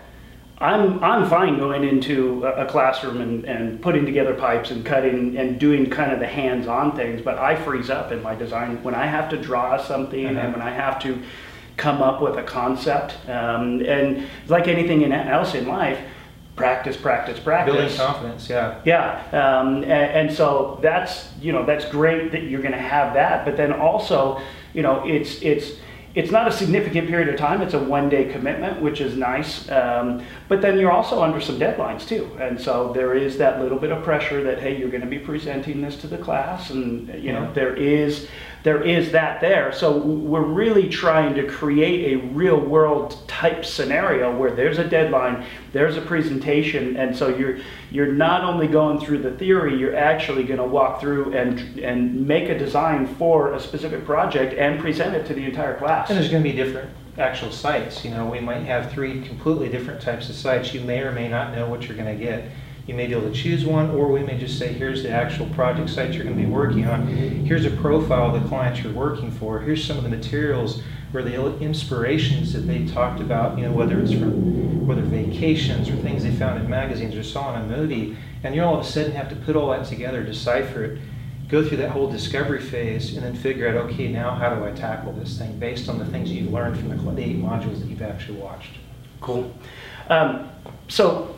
I'm, 0.59 1.03
I'm 1.03 1.29
fine 1.29 1.57
going 1.57 1.83
into 1.83 2.45
a, 2.45 2.63
a 2.63 2.65
classroom 2.65 3.19
and, 3.19 3.43
and 3.45 3.81
putting 3.81 4.05
together 4.05 4.33
pipes 4.33 4.71
and 4.71 4.85
cutting 4.85 5.38
and 5.38 5.59
doing 5.59 5.89
kind 5.89 6.12
of 6.12 6.19
the 6.19 6.27
hands-on 6.27 6.95
things, 6.95 7.21
but 7.21 7.38
I 7.38 7.55
freeze 7.55 7.89
up 7.89 8.12
in 8.12 8.24
my 8.24 8.35
design 8.35 8.81
when 8.83 8.95
I 8.95 9.05
have 9.05 9.29
to 9.31 9.38
draw 9.38 9.77
something 9.77 10.25
Uh-huh. 10.25 10.39
and 10.39 10.53
when 10.53 10.62
I 10.62 10.71
have 10.71 11.00
to 11.00 11.21
come 11.77 12.01
up 12.01 12.21
with 12.21 12.38
a 12.38 12.43
concept. 12.43 13.15
Um, 13.29 13.81
and 13.85 14.27
like 14.47 14.67
anything 14.69 15.01
in, 15.01 15.12
else 15.12 15.55
in 15.55 15.67
life, 15.67 16.00
practice, 16.55 16.95
practice, 16.95 17.38
practice. 17.38 17.75
Building 17.75 17.97
confidence, 17.97 18.50
yeah. 18.50 18.79
Yeah, 18.85 19.21
um, 19.33 19.83
and, 19.83 20.29
and 20.29 20.33
so 20.33 20.79
that's 20.81 21.33
you 21.41 21.51
know 21.51 21.65
that's 21.65 21.83
great 21.83 22.31
that 22.31 22.43
you're 22.43 22.62
going 22.62 22.71
to 22.71 22.77
have 22.77 23.13
that, 23.15 23.43
but 23.43 23.57
then 23.57 23.74
also 23.74 24.39
you 24.74 24.81
know 24.81 25.05
it's 25.05 25.41
it's 25.41 25.74
it's 26.15 26.31
not 26.31 26.48
a 26.48 26.51
significant 26.51 27.10
period 27.10 27.27
of 27.27 27.38
time. 27.38 27.62
It's 27.62 27.74
a 27.74 27.79
one 27.79 28.07
day 28.07 28.31
commitment, 28.31 28.81
which 28.81 29.01
is 29.01 29.17
nice. 29.17 29.69
Um, 29.69 30.24
but 30.48 30.62
then 30.62 30.79
you're 30.79 30.91
also 30.91 31.22
under 31.22 31.41
some 31.41 31.60
deadlines 31.60 32.07
too, 32.07 32.31
and 32.39 32.60
so 32.60 32.93
there 32.93 33.13
is 33.13 33.38
that 33.38 33.62
little 33.62 33.77
bit 33.77 33.91
of 33.91 34.03
pressure 34.03 34.41
that 34.43 34.60
hey, 34.60 34.77
you're 34.77 34.89
going 34.89 35.01
to 35.01 35.07
be 35.07 35.19
presenting 35.19 35.81
this 35.81 35.98
to 35.98 36.07
the 36.07 36.17
class, 36.17 36.69
and 36.69 37.13
you 37.22 37.34
know 37.34 37.51
there 37.53 37.75
is 37.75 38.27
there 38.65 38.81
is 38.81 39.12
that 39.12 39.41
there. 39.41 39.72
So 39.72 39.95
we're 39.95 40.41
really 40.41 40.89
trying 40.89 41.36
to 41.36 41.45
create 41.48 42.13
a 42.13 42.25
real 42.29 42.60
world 42.60 43.15
type 43.27 43.63
scenario 43.63 44.36
where 44.36 44.50
there's 44.50 44.79
a 44.79 44.84
deadline, 44.84 45.45
there's 45.72 45.98
a 45.98 46.01
presentation, 46.01 46.98
and 46.98 47.15
so 47.15 47.27
you're 47.27 47.60
you're 47.91 48.12
not 48.12 48.43
only 48.43 48.67
going 48.67 49.00
through 49.00 49.19
the 49.19 49.38
theory, 49.38 49.77
you're 49.77 49.95
actually 49.95 50.43
going 50.45 50.57
to 50.57 50.65
walk 50.65 51.00
through 51.00 51.36
and 51.36 51.77
and 51.77 52.27
make 52.27 52.50
a 52.50 52.57
design 52.57 53.05
for 53.05 53.53
a 53.53 53.60
specific 53.60 54.03
project 54.03 54.55
and 54.55 54.79
present 54.79 55.15
it 55.15 55.27
to 55.27 55.36
the 55.36 55.45
entire 55.45 55.77
class. 55.77 56.10
And 56.10 56.17
there's 56.17 56.31
going 56.31 56.43
to 56.43 56.50
be 56.50 56.55
different 56.55 56.89
actual 57.19 57.51
sites. 57.51 58.03
You 58.03 58.10
know, 58.10 58.25
we 58.25 58.39
might 58.39 58.63
have 58.63 58.91
three 58.91 59.22
completely 59.22 59.69
different 59.69 60.01
types 60.01 60.27
of 60.27 60.36
sites. 60.36 60.74
You 60.74 60.81
may 60.81 61.01
or 61.01 61.12
may 61.12 61.27
not 61.27 61.55
know 61.55 61.69
what 61.69 61.88
you're 61.88 61.95
going 61.95 62.17
to 62.17 62.24
get. 62.24 62.50
You 62.87 62.93
may 62.93 63.07
be 63.07 63.13
able 63.13 63.29
to 63.29 63.33
choose 63.33 63.65
one, 63.65 63.89
or 63.91 64.09
we 64.11 64.21
may 64.21 64.37
just 64.37 64.59
say, 64.59 64.71
here's 64.71 65.01
the 65.01 65.09
actual 65.09 65.47
project 65.47 65.89
site 65.89 66.13
you're 66.13 66.23
going 66.23 66.37
to 66.37 66.43
be 66.43 66.49
working 66.49 66.85
on. 66.85 67.07
Here's 67.07 67.65
a 67.65 67.71
profile 67.71 68.35
of 68.35 68.41
the 68.41 68.47
client 68.47 68.83
you're 68.83 68.93
working 68.93 69.31
for. 69.31 69.59
Here's 69.59 69.83
some 69.83 69.97
of 69.97 70.03
the 70.03 70.09
materials 70.09 70.83
or 71.13 71.23
the 71.23 71.57
inspirations 71.59 72.53
that 72.53 72.61
they 72.61 72.85
talked 72.85 73.21
about, 73.21 73.57
you 73.57 73.65
know, 73.65 73.71
whether 73.71 73.99
it's 73.99 74.11
from 74.11 74.85
whether 74.85 75.01
vacations 75.01 75.89
or 75.89 75.95
things 75.95 76.23
they 76.23 76.31
found 76.31 76.61
in 76.61 76.69
magazines 76.69 77.15
or 77.15 77.23
saw 77.23 77.55
in 77.55 77.61
a 77.61 77.65
movie. 77.65 78.17
And 78.43 78.53
you 78.53 78.61
all 78.61 78.79
of 78.79 78.85
a 78.85 78.87
sudden 78.87 79.13
have 79.13 79.29
to 79.29 79.35
put 79.35 79.55
all 79.55 79.71
that 79.71 79.85
together, 79.85 80.23
decipher 80.23 80.83
it, 80.83 80.99
go 81.47 81.67
through 81.67 81.77
that 81.77 81.89
whole 81.89 82.09
discovery 82.09 82.61
phase, 82.61 83.15
and 83.15 83.25
then 83.25 83.35
figure 83.35 83.67
out, 83.67 83.75
okay, 83.75 84.09
now 84.09 84.35
how 84.35 84.53
do 84.53 84.63
I 84.63 84.71
tackle 84.71 85.13
this 85.13 85.37
thing 85.37 85.57
based 85.57 85.89
on 85.89 85.97
the 85.97 86.05
things 86.05 86.31
you've 86.31 86.51
learned 86.51 86.77
from 86.77 86.89
the, 86.89 86.95
the 86.95 87.23
eight 87.23 87.41
modules 87.41 87.79
that 87.79 87.87
you've 87.87 88.01
actually 88.01 88.39
watched. 88.39 88.71
Cool. 89.21 89.51
Um, 90.09 90.51
so, 90.87 91.35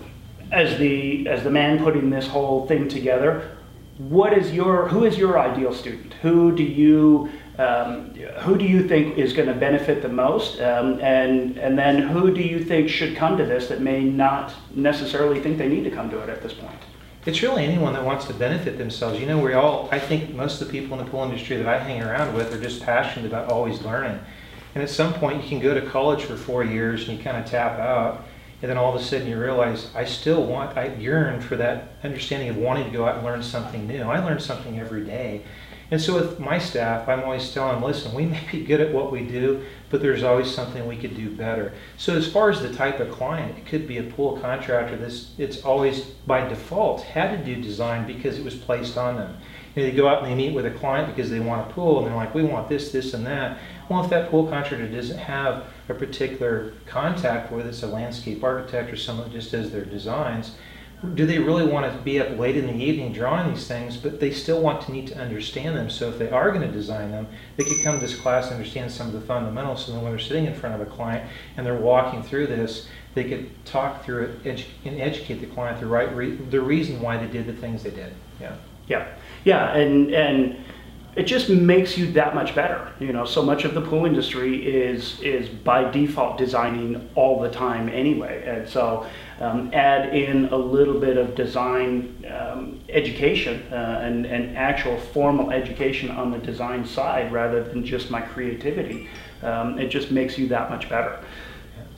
as 0.51 0.77
the 0.77 1.27
as 1.27 1.43
the 1.43 1.49
man 1.49 1.83
putting 1.83 2.09
this 2.09 2.27
whole 2.27 2.67
thing 2.67 2.87
together, 2.87 3.57
what 3.97 4.33
is 4.33 4.53
your 4.53 4.87
who 4.87 5.05
is 5.05 5.17
your 5.17 5.39
ideal 5.39 5.73
student? 5.73 6.13
Who 6.21 6.55
do 6.55 6.63
you 6.63 7.29
um, 7.57 8.13
who 8.41 8.57
do 8.57 8.65
you 8.65 8.87
think 8.87 9.17
is 9.17 9.33
going 9.33 9.47
to 9.47 9.55
benefit 9.55 10.01
the 10.01 10.09
most? 10.09 10.61
Um, 10.61 10.99
and 11.01 11.57
and 11.57 11.77
then 11.77 11.99
who 11.99 12.33
do 12.33 12.41
you 12.41 12.63
think 12.63 12.89
should 12.89 13.15
come 13.15 13.37
to 13.37 13.45
this 13.45 13.67
that 13.69 13.81
may 13.81 14.03
not 14.03 14.53
necessarily 14.75 15.39
think 15.41 15.57
they 15.57 15.69
need 15.69 15.83
to 15.83 15.91
come 15.91 16.09
to 16.11 16.19
it 16.19 16.29
at 16.29 16.41
this 16.41 16.53
point? 16.53 16.79
It's 17.25 17.41
really 17.41 17.65
anyone 17.65 17.91
that 17.91 18.05
wants 18.05 18.23
to 18.27 18.33
benefit 18.33 18.77
themselves. 18.77 19.19
You 19.19 19.25
know, 19.25 19.37
we 19.37 19.51
all, 19.51 19.89
I 19.91 19.99
think 19.99 20.33
most 20.33 20.61
of 20.61 20.67
the 20.67 20.71
people 20.71 20.97
in 20.97 21.03
the 21.03 21.11
pool 21.11 21.25
industry 21.25 21.57
that 21.57 21.67
I 21.67 21.77
hang 21.77 22.01
around 22.01 22.33
with 22.33 22.53
are 22.53 22.61
just 22.61 22.81
passionate 22.81 23.25
about 23.27 23.51
always 23.51 23.81
learning. 23.81 24.17
And 24.73 24.81
at 24.81 24.89
some 24.89 25.13
point, 25.13 25.43
you 25.43 25.49
can 25.49 25.59
go 25.59 25.73
to 25.73 25.81
college 25.81 26.23
for 26.23 26.37
four 26.37 26.63
years 26.63 27.09
and 27.09 27.17
you 27.17 27.23
kind 27.23 27.35
of 27.35 27.45
tap 27.45 27.79
out. 27.79 28.23
And 28.61 28.69
then 28.71 28.77
all 28.77 28.95
of 28.95 28.99
a 28.99 29.03
sudden, 29.03 29.27
you 29.27 29.39
realize, 29.39 29.89
I 29.93 30.05
still 30.05 30.43
want, 30.43 30.77
I 30.77 30.95
yearn 30.95 31.41
for 31.41 31.55
that 31.57 31.89
understanding 32.03 32.49
of 32.49 32.57
wanting 32.57 32.85
to 32.85 32.89
go 32.89 33.05
out 33.05 33.15
and 33.15 33.23
learn 33.23 33.43
something 33.43 33.87
new. 33.87 34.01
I 34.01 34.23
learn 34.23 34.39
something 34.39 34.79
every 34.79 35.05
day. 35.05 35.43
And 35.89 36.01
so 36.01 36.15
with 36.15 36.39
my 36.39 36.59
staff, 36.59 37.07
I'm 37.07 37.23
always 37.23 37.53
telling 37.53 37.75
them, 37.75 37.83
listen, 37.83 38.13
we 38.13 38.25
may 38.25 38.43
be 38.51 38.63
good 38.63 38.81
at 38.81 38.91
what 38.91 39.11
we 39.11 39.21
do, 39.21 39.63
but 39.89 40.01
there's 40.01 40.23
always 40.23 40.53
something 40.53 40.85
we 40.87 40.97
could 40.97 41.15
do 41.15 41.29
better. 41.29 41.73
So 41.97 42.15
as 42.15 42.29
far 42.31 42.49
as 42.49 42.61
the 42.61 42.73
type 42.73 42.99
of 42.99 43.11
client, 43.11 43.57
it 43.57 43.65
could 43.65 43.87
be 43.87 43.99
a 43.99 44.03
pool 44.03 44.39
contractor. 44.39 44.97
This 44.97 45.33
it's 45.37 45.63
always 45.63 46.01
by 46.01 46.47
default 46.47 47.03
had 47.03 47.37
to 47.37 47.55
do 47.55 47.61
design 47.61 48.05
because 48.05 48.37
it 48.37 48.43
was 48.43 48.55
placed 48.55 48.97
on 48.97 49.15
them. 49.15 49.37
You 49.75 49.83
know, 49.83 49.89
they 49.89 49.95
go 49.95 50.07
out 50.07 50.23
and 50.23 50.31
they 50.31 50.35
meet 50.35 50.55
with 50.55 50.65
a 50.65 50.71
client 50.71 51.15
because 51.15 51.29
they 51.29 51.39
want 51.39 51.69
a 51.69 51.73
pool, 51.73 51.99
and 51.99 52.07
they're 52.07 52.15
like, 52.15 52.33
we 52.33 52.43
want 52.43 52.67
this, 52.67 52.91
this, 52.91 53.13
and 53.13 53.25
that. 53.27 53.59
Well, 53.89 54.03
if 54.03 54.09
that 54.09 54.29
pool 54.29 54.47
contractor 54.47 54.87
doesn't 54.87 55.17
have 55.17 55.65
a 55.87 55.93
particular 55.93 56.73
contact 56.85 57.51
with 57.51 57.67
it's 57.67 57.83
a 57.83 57.87
landscape 57.87 58.43
architect 58.43 58.91
or 58.91 58.97
someone 58.97 59.27
that 59.27 59.33
just 59.33 59.51
does 59.51 59.71
their 59.71 59.85
designs, 59.85 60.55
do 61.13 61.27
they 61.27 61.37
really 61.37 61.65
want 61.65 61.91
to 61.91 62.01
be 62.01 62.19
up 62.19 62.37
late 62.39 62.57
in 62.57 62.65
the 62.65 62.83
evening 62.83 63.13
drawing 63.13 63.53
these 63.53 63.67
things, 63.67 63.97
but 63.97 64.19
they 64.19 64.31
still 64.31 64.61
want 64.61 64.81
to 64.81 64.91
need 64.91 65.07
to 65.07 65.17
understand 65.17 65.77
them. 65.77 65.89
So 65.89 66.09
if 66.09 66.17
they 66.17 66.29
are 66.29 66.49
going 66.51 66.63
to 66.63 66.71
design 66.71 67.11
them, 67.11 67.27
they 67.55 67.63
could 67.63 67.83
come 67.83 67.99
to 67.99 68.05
this 68.05 68.15
class 68.15 68.45
and 68.45 68.55
understand 68.55 68.91
some 68.91 69.07
of 69.07 69.13
the 69.13 69.21
fundamentals. 69.21 69.85
So 69.85 69.91
then 69.91 70.01
when 70.01 70.11
they're 70.11 70.19
sitting 70.19 70.45
in 70.45 70.55
front 70.55 70.73
of 70.73 70.81
a 70.81 70.89
client 70.89 71.29
and 71.55 71.65
they're 71.65 71.75
walking 71.75 72.23
through 72.23 72.47
this, 72.47 72.87
they 73.13 73.25
could 73.25 73.49
talk 73.63 74.03
through 74.03 74.39
it 74.43 74.65
and 74.85 74.99
educate 74.99 75.35
the 75.35 75.45
client 75.45 75.79
the 75.79 75.85
right 75.85 76.13
re- 76.15 76.35
the 76.35 76.61
reason 76.61 76.99
why 76.99 77.17
they 77.17 77.27
did 77.27 77.45
the 77.45 77.53
things 77.53 77.83
they 77.83 77.91
did. 77.91 78.13
Yeah. 78.41 78.55
Yeah, 78.87 79.05
yeah, 79.43 79.75
and 79.75 80.13
and 80.13 80.63
it 81.17 81.25
just 81.25 81.49
makes 81.49 81.97
you 81.97 82.11
that 82.11 82.35
much 82.35 82.53
better. 82.53 82.93
You 82.99 83.11
know, 83.11 83.25
so 83.25 83.41
much 83.41 83.65
of 83.65 83.73
the 83.73 83.81
pool 83.81 84.05
industry 84.05 84.63
is 84.63 85.19
is 85.21 85.49
by 85.49 85.89
default 85.89 86.37
designing 86.37 87.09
all 87.15 87.41
the 87.41 87.49
time 87.49 87.89
anyway, 87.89 88.43
and 88.45 88.69
so 88.69 89.07
um, 89.41 89.71
add 89.73 90.15
in 90.15 90.45
a 90.49 90.55
little 90.55 90.99
bit 90.99 91.17
of 91.17 91.33
design 91.33 92.23
um, 92.31 92.79
education 92.89 93.63
uh, 93.71 94.01
and 94.03 94.27
and 94.27 94.55
actual 94.55 94.95
formal 94.97 95.49
education 95.49 96.11
on 96.11 96.29
the 96.29 96.37
design 96.37 96.85
side 96.85 97.33
rather 97.33 97.63
than 97.63 97.83
just 97.83 98.11
my 98.11 98.21
creativity. 98.21 99.09
Um, 99.41 99.79
it 99.79 99.87
just 99.87 100.11
makes 100.11 100.37
you 100.37 100.47
that 100.49 100.69
much 100.69 100.87
better. 100.87 101.19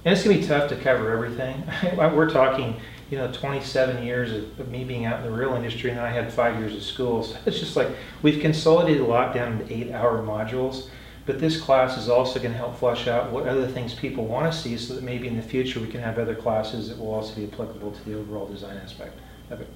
And 0.06 0.14
it's 0.14 0.24
gonna 0.24 0.38
be 0.38 0.48
tough 0.48 0.70
to 0.70 0.78
cover 0.78 1.12
everything. 1.12 1.62
We're 1.98 2.30
talking, 2.30 2.80
you 3.10 3.18
know, 3.18 3.32
27 3.32 4.04
years 4.04 4.32
of, 4.32 4.60
of 4.60 4.70
me 4.70 4.84
being 4.84 5.06
out 5.06 5.20
in 5.20 5.26
the 5.26 5.36
real 5.36 5.54
industry, 5.56 5.90
and 5.90 6.00
then 6.00 6.06
I 6.06 6.12
had 6.12 6.32
five 6.32 6.60
years 6.60 6.76
of 6.76 6.84
school. 6.84 7.24
So 7.24 7.38
it's 7.46 7.60
just 7.60 7.76
like 7.76 7.90
we've 8.22 8.42
consolidated 8.42 9.02
a 9.02 9.06
lot 9.06 9.34
down 9.34 9.54
into 9.54 9.74
eight-hour 9.74 10.22
modules. 10.24 10.90
But 11.26 11.40
this 11.40 11.62
class 11.62 11.96
is 11.98 12.10
also 12.10 12.40
going 12.40 12.54
to 12.54 12.58
help 12.58 12.78
flesh 12.78 13.08
out 13.08 13.32
what 13.32 13.48
other 13.48 13.68
things 13.68 13.94
people 13.94 14.26
want 14.26 14.52
to 14.52 14.58
see, 14.58 14.78
so 14.78 14.96
that 14.96 15.04
maybe 15.04 15.28
in 15.28 15.38
the 15.38 15.44
future 15.44 15.80
we 15.80 15.88
can 15.88 16.02
have 16.02 16.18
other 16.18 16.36
classes 16.36 16.90
that 16.90 16.98
will 16.98 17.14
also 17.14 17.36
be 17.36 17.46
applicable 17.46 17.92
to 17.92 18.06
the 18.06 18.18
overall 18.18 18.48
design 18.48 18.78
aspect 18.78 19.20
of 19.52 19.62
it. 19.62 19.68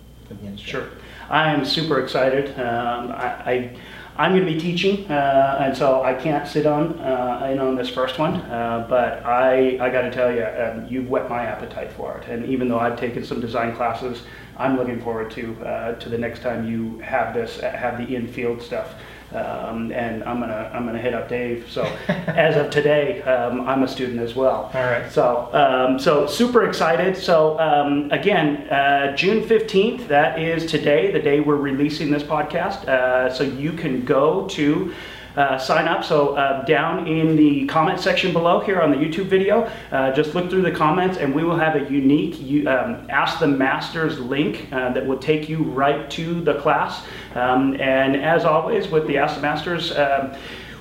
Sure. 0.59 0.89
I 1.29 1.51
am 1.51 1.65
super 1.65 2.01
excited. 2.01 2.49
Um, 2.59 3.12
I, 3.12 3.25
I, 3.51 3.77
I'm 4.17 4.33
going 4.33 4.45
to 4.45 4.53
be 4.53 4.59
teaching, 4.59 5.09
uh, 5.09 5.57
and 5.62 5.75
so 5.75 6.03
I 6.03 6.13
can't 6.13 6.47
sit 6.47 6.65
on 6.65 6.99
uh, 6.99 7.49
in 7.51 7.59
on 7.59 7.75
this 7.75 7.89
first 7.89 8.19
one. 8.19 8.36
Uh, 8.36 8.86
but 8.88 9.25
I, 9.25 9.77
I 9.79 9.89
got 9.89 10.03
to 10.03 10.12
tell 10.12 10.33
you, 10.33 10.45
um, 10.45 10.88
you've 10.88 11.09
whet 11.09 11.29
my 11.29 11.43
appetite 11.43 11.91
for 11.91 12.17
it. 12.17 12.27
And 12.27 12.45
even 12.45 12.69
though 12.69 12.79
I've 12.79 12.99
taken 12.99 13.23
some 13.23 13.41
design 13.41 13.75
classes, 13.75 14.23
I'm 14.57 14.77
looking 14.77 15.01
forward 15.01 15.31
to 15.31 15.65
uh, 15.65 15.95
to 15.95 16.09
the 16.09 16.17
next 16.17 16.41
time 16.41 16.69
you 16.69 16.99
have 16.99 17.33
this, 17.33 17.59
have 17.62 17.97
the 17.97 18.15
in-field 18.15 18.62
stuff. 18.62 18.93
Um, 19.36 19.91
and 19.91 20.24
I'm 20.24 20.39
gonna 20.39 20.69
I'm 20.74 20.86
gonna 20.86 21.00
hit 21.00 21.13
up 21.13 21.30
Dave. 21.30 21.67
So 21.69 21.84
as 22.08 22.56
of 22.56 22.69
today, 22.69 23.22
um, 23.24 23.67
I'm 23.67 23.84
a 23.84 23.88
student 23.88 24.19
as 24.19 24.36
well. 24.36 24.72
All 24.74 24.84
right. 24.84 25.12
So, 25.12 25.50
um, 25.54 26.00
so 26.00 26.28
super 26.28 26.65
excited. 26.67 27.17
So, 27.17 27.60
um, 27.60 28.12
again, 28.12 28.67
uh, 28.69 29.15
June 29.15 29.43
15th, 29.43 30.08
that 30.08 30.39
is 30.39 30.65
today, 30.65 31.12
the 31.12 31.19
day 31.19 31.39
we're 31.39 31.56
releasing 31.56 32.12
this 32.12 32.24
podcast. 32.24 32.88
Uh, 32.88 33.32
so 33.34 33.43
you 33.43 33.74
can 33.74 34.06
go 34.06 34.48
to 34.50 34.93
uh, 35.36 35.58
sign 35.58 35.88
up. 35.88 36.04
So 36.04 36.36
uh, 36.36 36.63
down 36.65 37.08
in 37.08 37.36
the 37.36 37.65
comment 37.65 38.00
section 38.00 38.34
below 38.34 38.60
here 38.60 38.82
on 38.82 38.91
the 38.91 38.98
YouTube 38.98 39.26
video, 39.26 39.69
uh, 39.91 40.12
just 40.13 40.36
look 40.36 40.50
through 40.50 40.62
the 40.63 40.72
comments 40.72 41.17
and 41.17 41.34
we 41.34 41.43
will 41.43 41.58
have 41.58 41.76
a 41.76 41.91
unique 41.91 42.67
um, 42.67 43.06
Ask 43.10 43.39
the 43.39 43.48
Masters 43.48 44.19
link 44.19 44.67
uh, 44.72 44.93
that 44.93 45.06
will 45.06 45.19
take 45.19 45.50
you 45.50 45.63
right 45.63 46.10
to 46.12 46.41
the 46.41 46.56
class. 46.56 47.04
Um, 47.36 47.80
and 47.80 48.15
as 48.15 48.46
always 48.46 48.88
with 48.88 49.08
the 49.08 49.17
Ask 49.17 49.36
the 49.36 49.41
Masters, 49.41 49.96
um, 49.98 50.36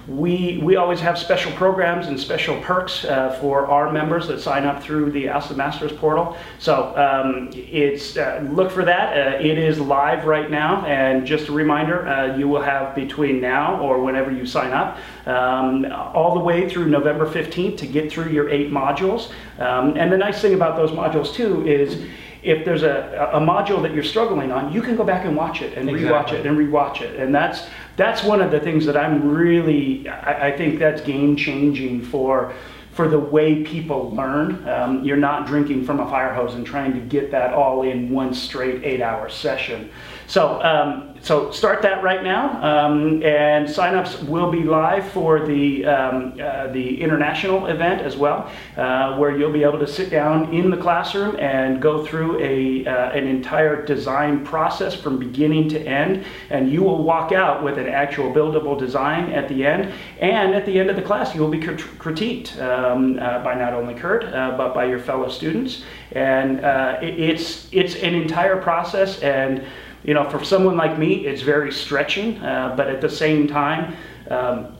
we, 0.08 0.58
we 0.58 0.76
always 0.76 0.98
have 1.00 1.16
special 1.16 1.52
programs 1.52 2.08
and 2.08 2.18
special 2.18 2.60
perks 2.60 3.04
uh, 3.04 3.38
for 3.40 3.66
our 3.66 3.92
members 3.92 4.26
that 4.28 4.40
sign 4.40 4.64
up 4.64 4.82
through 4.82 5.12
the 5.12 5.28
ASA 5.28 5.54
Masters 5.54 5.92
portal. 5.92 6.36
So 6.58 6.96
um, 6.96 7.50
it's 7.52 8.16
uh, 8.16 8.46
look 8.50 8.72
for 8.72 8.84
that. 8.84 9.16
Uh, 9.16 9.38
it 9.38 9.58
is 9.58 9.78
live 9.78 10.24
right 10.24 10.50
now, 10.50 10.84
and 10.86 11.24
just 11.24 11.48
a 11.48 11.52
reminder, 11.52 12.08
uh, 12.08 12.36
you 12.36 12.48
will 12.48 12.62
have 12.62 12.94
between 12.96 13.40
now 13.40 13.80
or 13.80 14.02
whenever 14.02 14.32
you 14.32 14.44
sign 14.44 14.72
up, 14.72 14.98
um, 15.26 15.86
all 15.92 16.34
the 16.34 16.40
way 16.40 16.68
through 16.68 16.86
November 16.86 17.26
15th 17.26 17.78
to 17.78 17.86
get 17.86 18.10
through 18.10 18.30
your 18.30 18.48
eight 18.48 18.70
modules. 18.70 19.30
Um, 19.60 19.96
and 19.96 20.12
the 20.12 20.18
nice 20.18 20.42
thing 20.42 20.54
about 20.54 20.76
those 20.76 20.90
modules 20.90 21.32
too 21.32 21.66
is 21.66 22.04
if 22.42 22.64
there's 22.64 22.82
a, 22.82 23.30
a 23.32 23.40
module 23.40 23.80
that 23.82 23.94
you're 23.94 24.02
struggling 24.02 24.50
on, 24.50 24.72
you 24.72 24.82
can 24.82 24.96
go 24.96 25.04
back 25.04 25.24
and 25.24 25.36
watch 25.36 25.62
it 25.62 25.78
and 25.78 25.88
rewatch 25.88 26.32
it 26.32 26.44
and 26.44 26.58
rewatch 26.58 27.00
it. 27.00 27.18
And 27.20 27.32
that's 27.32 27.66
that's 27.96 28.22
one 28.22 28.40
of 28.40 28.50
the 28.50 28.60
things 28.60 28.86
that 28.86 28.96
I'm 28.96 29.28
really 29.28 30.08
I, 30.08 30.48
I 30.48 30.56
think 30.56 30.78
that's 30.78 31.00
game 31.00 31.36
changing 31.36 32.02
for 32.02 32.54
for 32.92 33.08
the 33.08 33.18
way 33.18 33.62
people 33.64 34.10
learn. 34.10 34.68
Um, 34.68 35.02
you're 35.02 35.16
not 35.16 35.46
drinking 35.46 35.84
from 35.84 36.00
a 36.00 36.08
fire 36.10 36.34
hose 36.34 36.54
and 36.54 36.66
trying 36.66 36.92
to 36.92 37.00
get 37.00 37.30
that 37.30 37.54
all 37.54 37.82
in 37.82 38.10
one 38.10 38.34
straight 38.34 38.84
eight 38.84 39.00
hour 39.00 39.30
session. 39.30 39.90
So 40.26 40.62
um, 40.62 41.11
so 41.22 41.52
start 41.52 41.82
that 41.82 42.02
right 42.02 42.24
now, 42.24 42.60
um, 42.62 43.22
and 43.22 43.68
signups 43.68 44.24
will 44.24 44.50
be 44.50 44.64
live 44.64 45.08
for 45.12 45.46
the 45.46 45.86
um, 45.86 46.36
uh, 46.42 46.66
the 46.66 47.00
international 47.00 47.66
event 47.66 48.02
as 48.02 48.16
well, 48.16 48.50
uh, 48.76 49.16
where 49.16 49.36
you'll 49.36 49.52
be 49.52 49.62
able 49.62 49.78
to 49.78 49.86
sit 49.86 50.10
down 50.10 50.52
in 50.52 50.68
the 50.68 50.76
classroom 50.76 51.36
and 51.38 51.80
go 51.80 52.04
through 52.04 52.40
a 52.40 52.84
uh, 52.86 53.10
an 53.10 53.28
entire 53.28 53.86
design 53.86 54.44
process 54.44 54.96
from 54.96 55.20
beginning 55.20 55.68
to 55.68 55.80
end, 55.80 56.24
and 56.50 56.72
you 56.72 56.82
will 56.82 57.04
walk 57.04 57.30
out 57.30 57.62
with 57.62 57.78
an 57.78 57.86
actual 57.86 58.32
buildable 58.32 58.76
design 58.76 59.30
at 59.30 59.48
the 59.48 59.64
end. 59.64 59.92
And 60.20 60.56
at 60.56 60.66
the 60.66 60.76
end 60.76 60.90
of 60.90 60.96
the 60.96 61.02
class, 61.02 61.36
you 61.36 61.40
will 61.40 61.50
be 61.50 61.60
crit- 61.60 61.78
critiqued 61.98 62.60
um, 62.60 63.20
uh, 63.20 63.44
by 63.44 63.54
not 63.54 63.74
only 63.74 63.94
Kurt 63.94 64.24
uh, 64.24 64.56
but 64.56 64.74
by 64.74 64.86
your 64.86 64.98
fellow 64.98 65.28
students, 65.28 65.84
and 66.10 66.64
uh, 66.64 66.98
it, 67.00 67.20
it's 67.20 67.68
it's 67.70 67.94
an 67.94 68.16
entire 68.16 68.60
process. 68.60 69.20
And 69.20 69.64
you 70.04 70.14
know, 70.14 70.28
for 70.28 70.44
someone 70.44 70.76
like 70.76 70.98
me, 70.98 71.26
it's 71.26 71.42
very 71.42 71.72
stretching, 71.72 72.38
uh, 72.38 72.74
but 72.76 72.88
at 72.88 73.00
the 73.00 73.08
same 73.08 73.46
time, 73.46 73.96
um, 74.30 74.76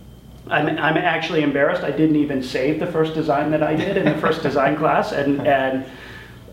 I'm, 0.48 0.68
I'm 0.68 0.96
actually 0.96 1.42
embarrassed. 1.42 1.82
I 1.82 1.92
didn't 1.92 2.16
even 2.16 2.42
save 2.42 2.80
the 2.80 2.86
first 2.86 3.14
design 3.14 3.50
that 3.52 3.62
I 3.62 3.76
did 3.76 3.96
in 3.96 4.04
the 4.04 4.18
first 4.18 4.42
design 4.48 4.76
class, 4.76 5.12
and, 5.12 5.46
and 5.46 5.86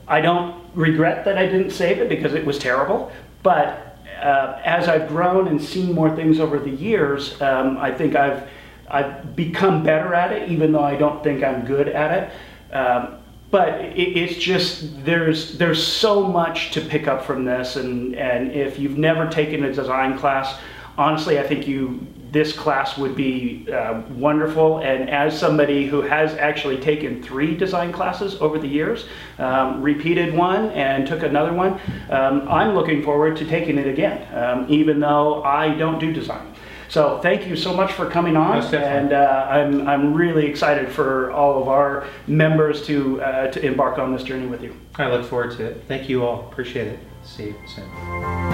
I 0.08 0.22
don't 0.22 0.64
regret 0.76 1.26
that 1.26 1.38
I 1.38 1.46
didn't 1.48 1.72
save 1.72 1.98
it 2.00 2.10
because 2.10 2.34
it 2.34 2.46
was 2.46 2.60
terrible. 2.60 3.12
But 3.42 3.98
uh, 4.22 4.62
as 4.64 4.88
I've 4.88 5.08
grown 5.08 5.48
and 5.48 5.62
seen 5.62 5.94
more 5.94 6.16
things 6.16 6.40
over 6.40 6.60
the 6.60 6.70
years, 6.70 7.42
um, 7.42 7.78
I 7.78 7.92
think 7.92 8.16
I've, 8.16 8.48
I've 8.88 9.36
become 9.36 9.84
better 9.84 10.14
at 10.14 10.32
it, 10.32 10.50
even 10.50 10.72
though 10.72 10.84
I 10.84 10.96
don't 10.96 11.24
think 11.24 11.44
I'm 11.44 11.66
good 11.66 11.88
at 11.88 12.24
it. 12.24 12.74
Um, 12.76 13.19
but 13.52 13.82
it, 13.82 14.18
it's 14.18 14.38
just 14.38 15.04
there's 15.04 15.58
there's 15.58 15.86
so 15.86 16.24
much 16.24 16.72
to 16.72 16.82
pick 16.82 17.08
up 17.08 17.24
from 17.24 17.46
this, 17.46 17.76
and 17.76 18.16
and 18.16 18.52
if 18.52 18.80
you've 18.80 18.98
never 18.98 19.28
taken 19.28 19.64
a 19.64 19.74
design 19.74 20.18
class, 20.18 20.60
honestly, 20.98 21.40
I 21.40 21.44
think 21.48 21.68
you 21.68 22.06
this 22.32 22.54
class 22.54 22.98
would 22.98 23.16
be 23.16 23.68
uh, 23.72 24.02
wonderful. 24.12 24.80
And 24.80 25.10
as 25.10 25.38
somebody 25.38 25.88
who 25.88 26.02
has 26.02 26.34
actually 26.36 26.78
taken 26.78 27.24
three 27.24 27.56
design 27.56 27.92
classes 27.92 28.40
over 28.42 28.60
the 28.60 28.68
years, 28.68 29.06
um, 29.40 29.82
repeated 29.82 30.34
one 30.36 30.70
and 30.72 31.08
took 31.08 31.24
another 31.24 31.54
one, 31.54 31.80
um, 32.10 32.48
I'm 32.48 32.76
looking 32.76 33.04
forward 33.04 33.36
to 33.38 33.46
taking 33.46 33.78
it 33.78 33.88
again, 33.88 34.28
um, 34.36 34.66
even 34.70 35.00
though 35.00 35.44
I 35.44 35.74
don't 35.76 36.00
do 36.00 36.14
design. 36.14 36.54
So 36.89 37.19
thank 37.21 37.47
you 37.47 37.56
so 37.56 37.71
much 37.73 37.93
for 37.93 38.10
coming 38.10 38.36
on, 38.36 38.63
and 38.73 39.13
uh, 39.13 39.47
I'm, 39.47 39.88
I'm 39.88 40.13
really 40.15 40.47
excited 40.47 40.91
for 40.91 41.32
all 41.32 41.62
of 41.62 41.67
our 41.67 42.08
members 42.25 42.86
to, 42.88 43.21
uh, 43.21 43.52
to 43.52 43.63
embark 43.63 43.99
on 43.99 44.12
this 44.12 44.23
journey 44.23 44.47
with 44.47 44.63
you. 44.63 44.75
I 44.95 45.10
look 45.10 45.25
forward 45.25 45.56
to 45.58 45.65
it. 45.65 45.84
Thank 45.88 46.10
you 46.10 46.25
all. 46.25 46.47
Appreciate 46.52 46.88
it. 46.88 46.99
See 47.23 47.49
you 47.49 47.56
soon. 47.67 48.49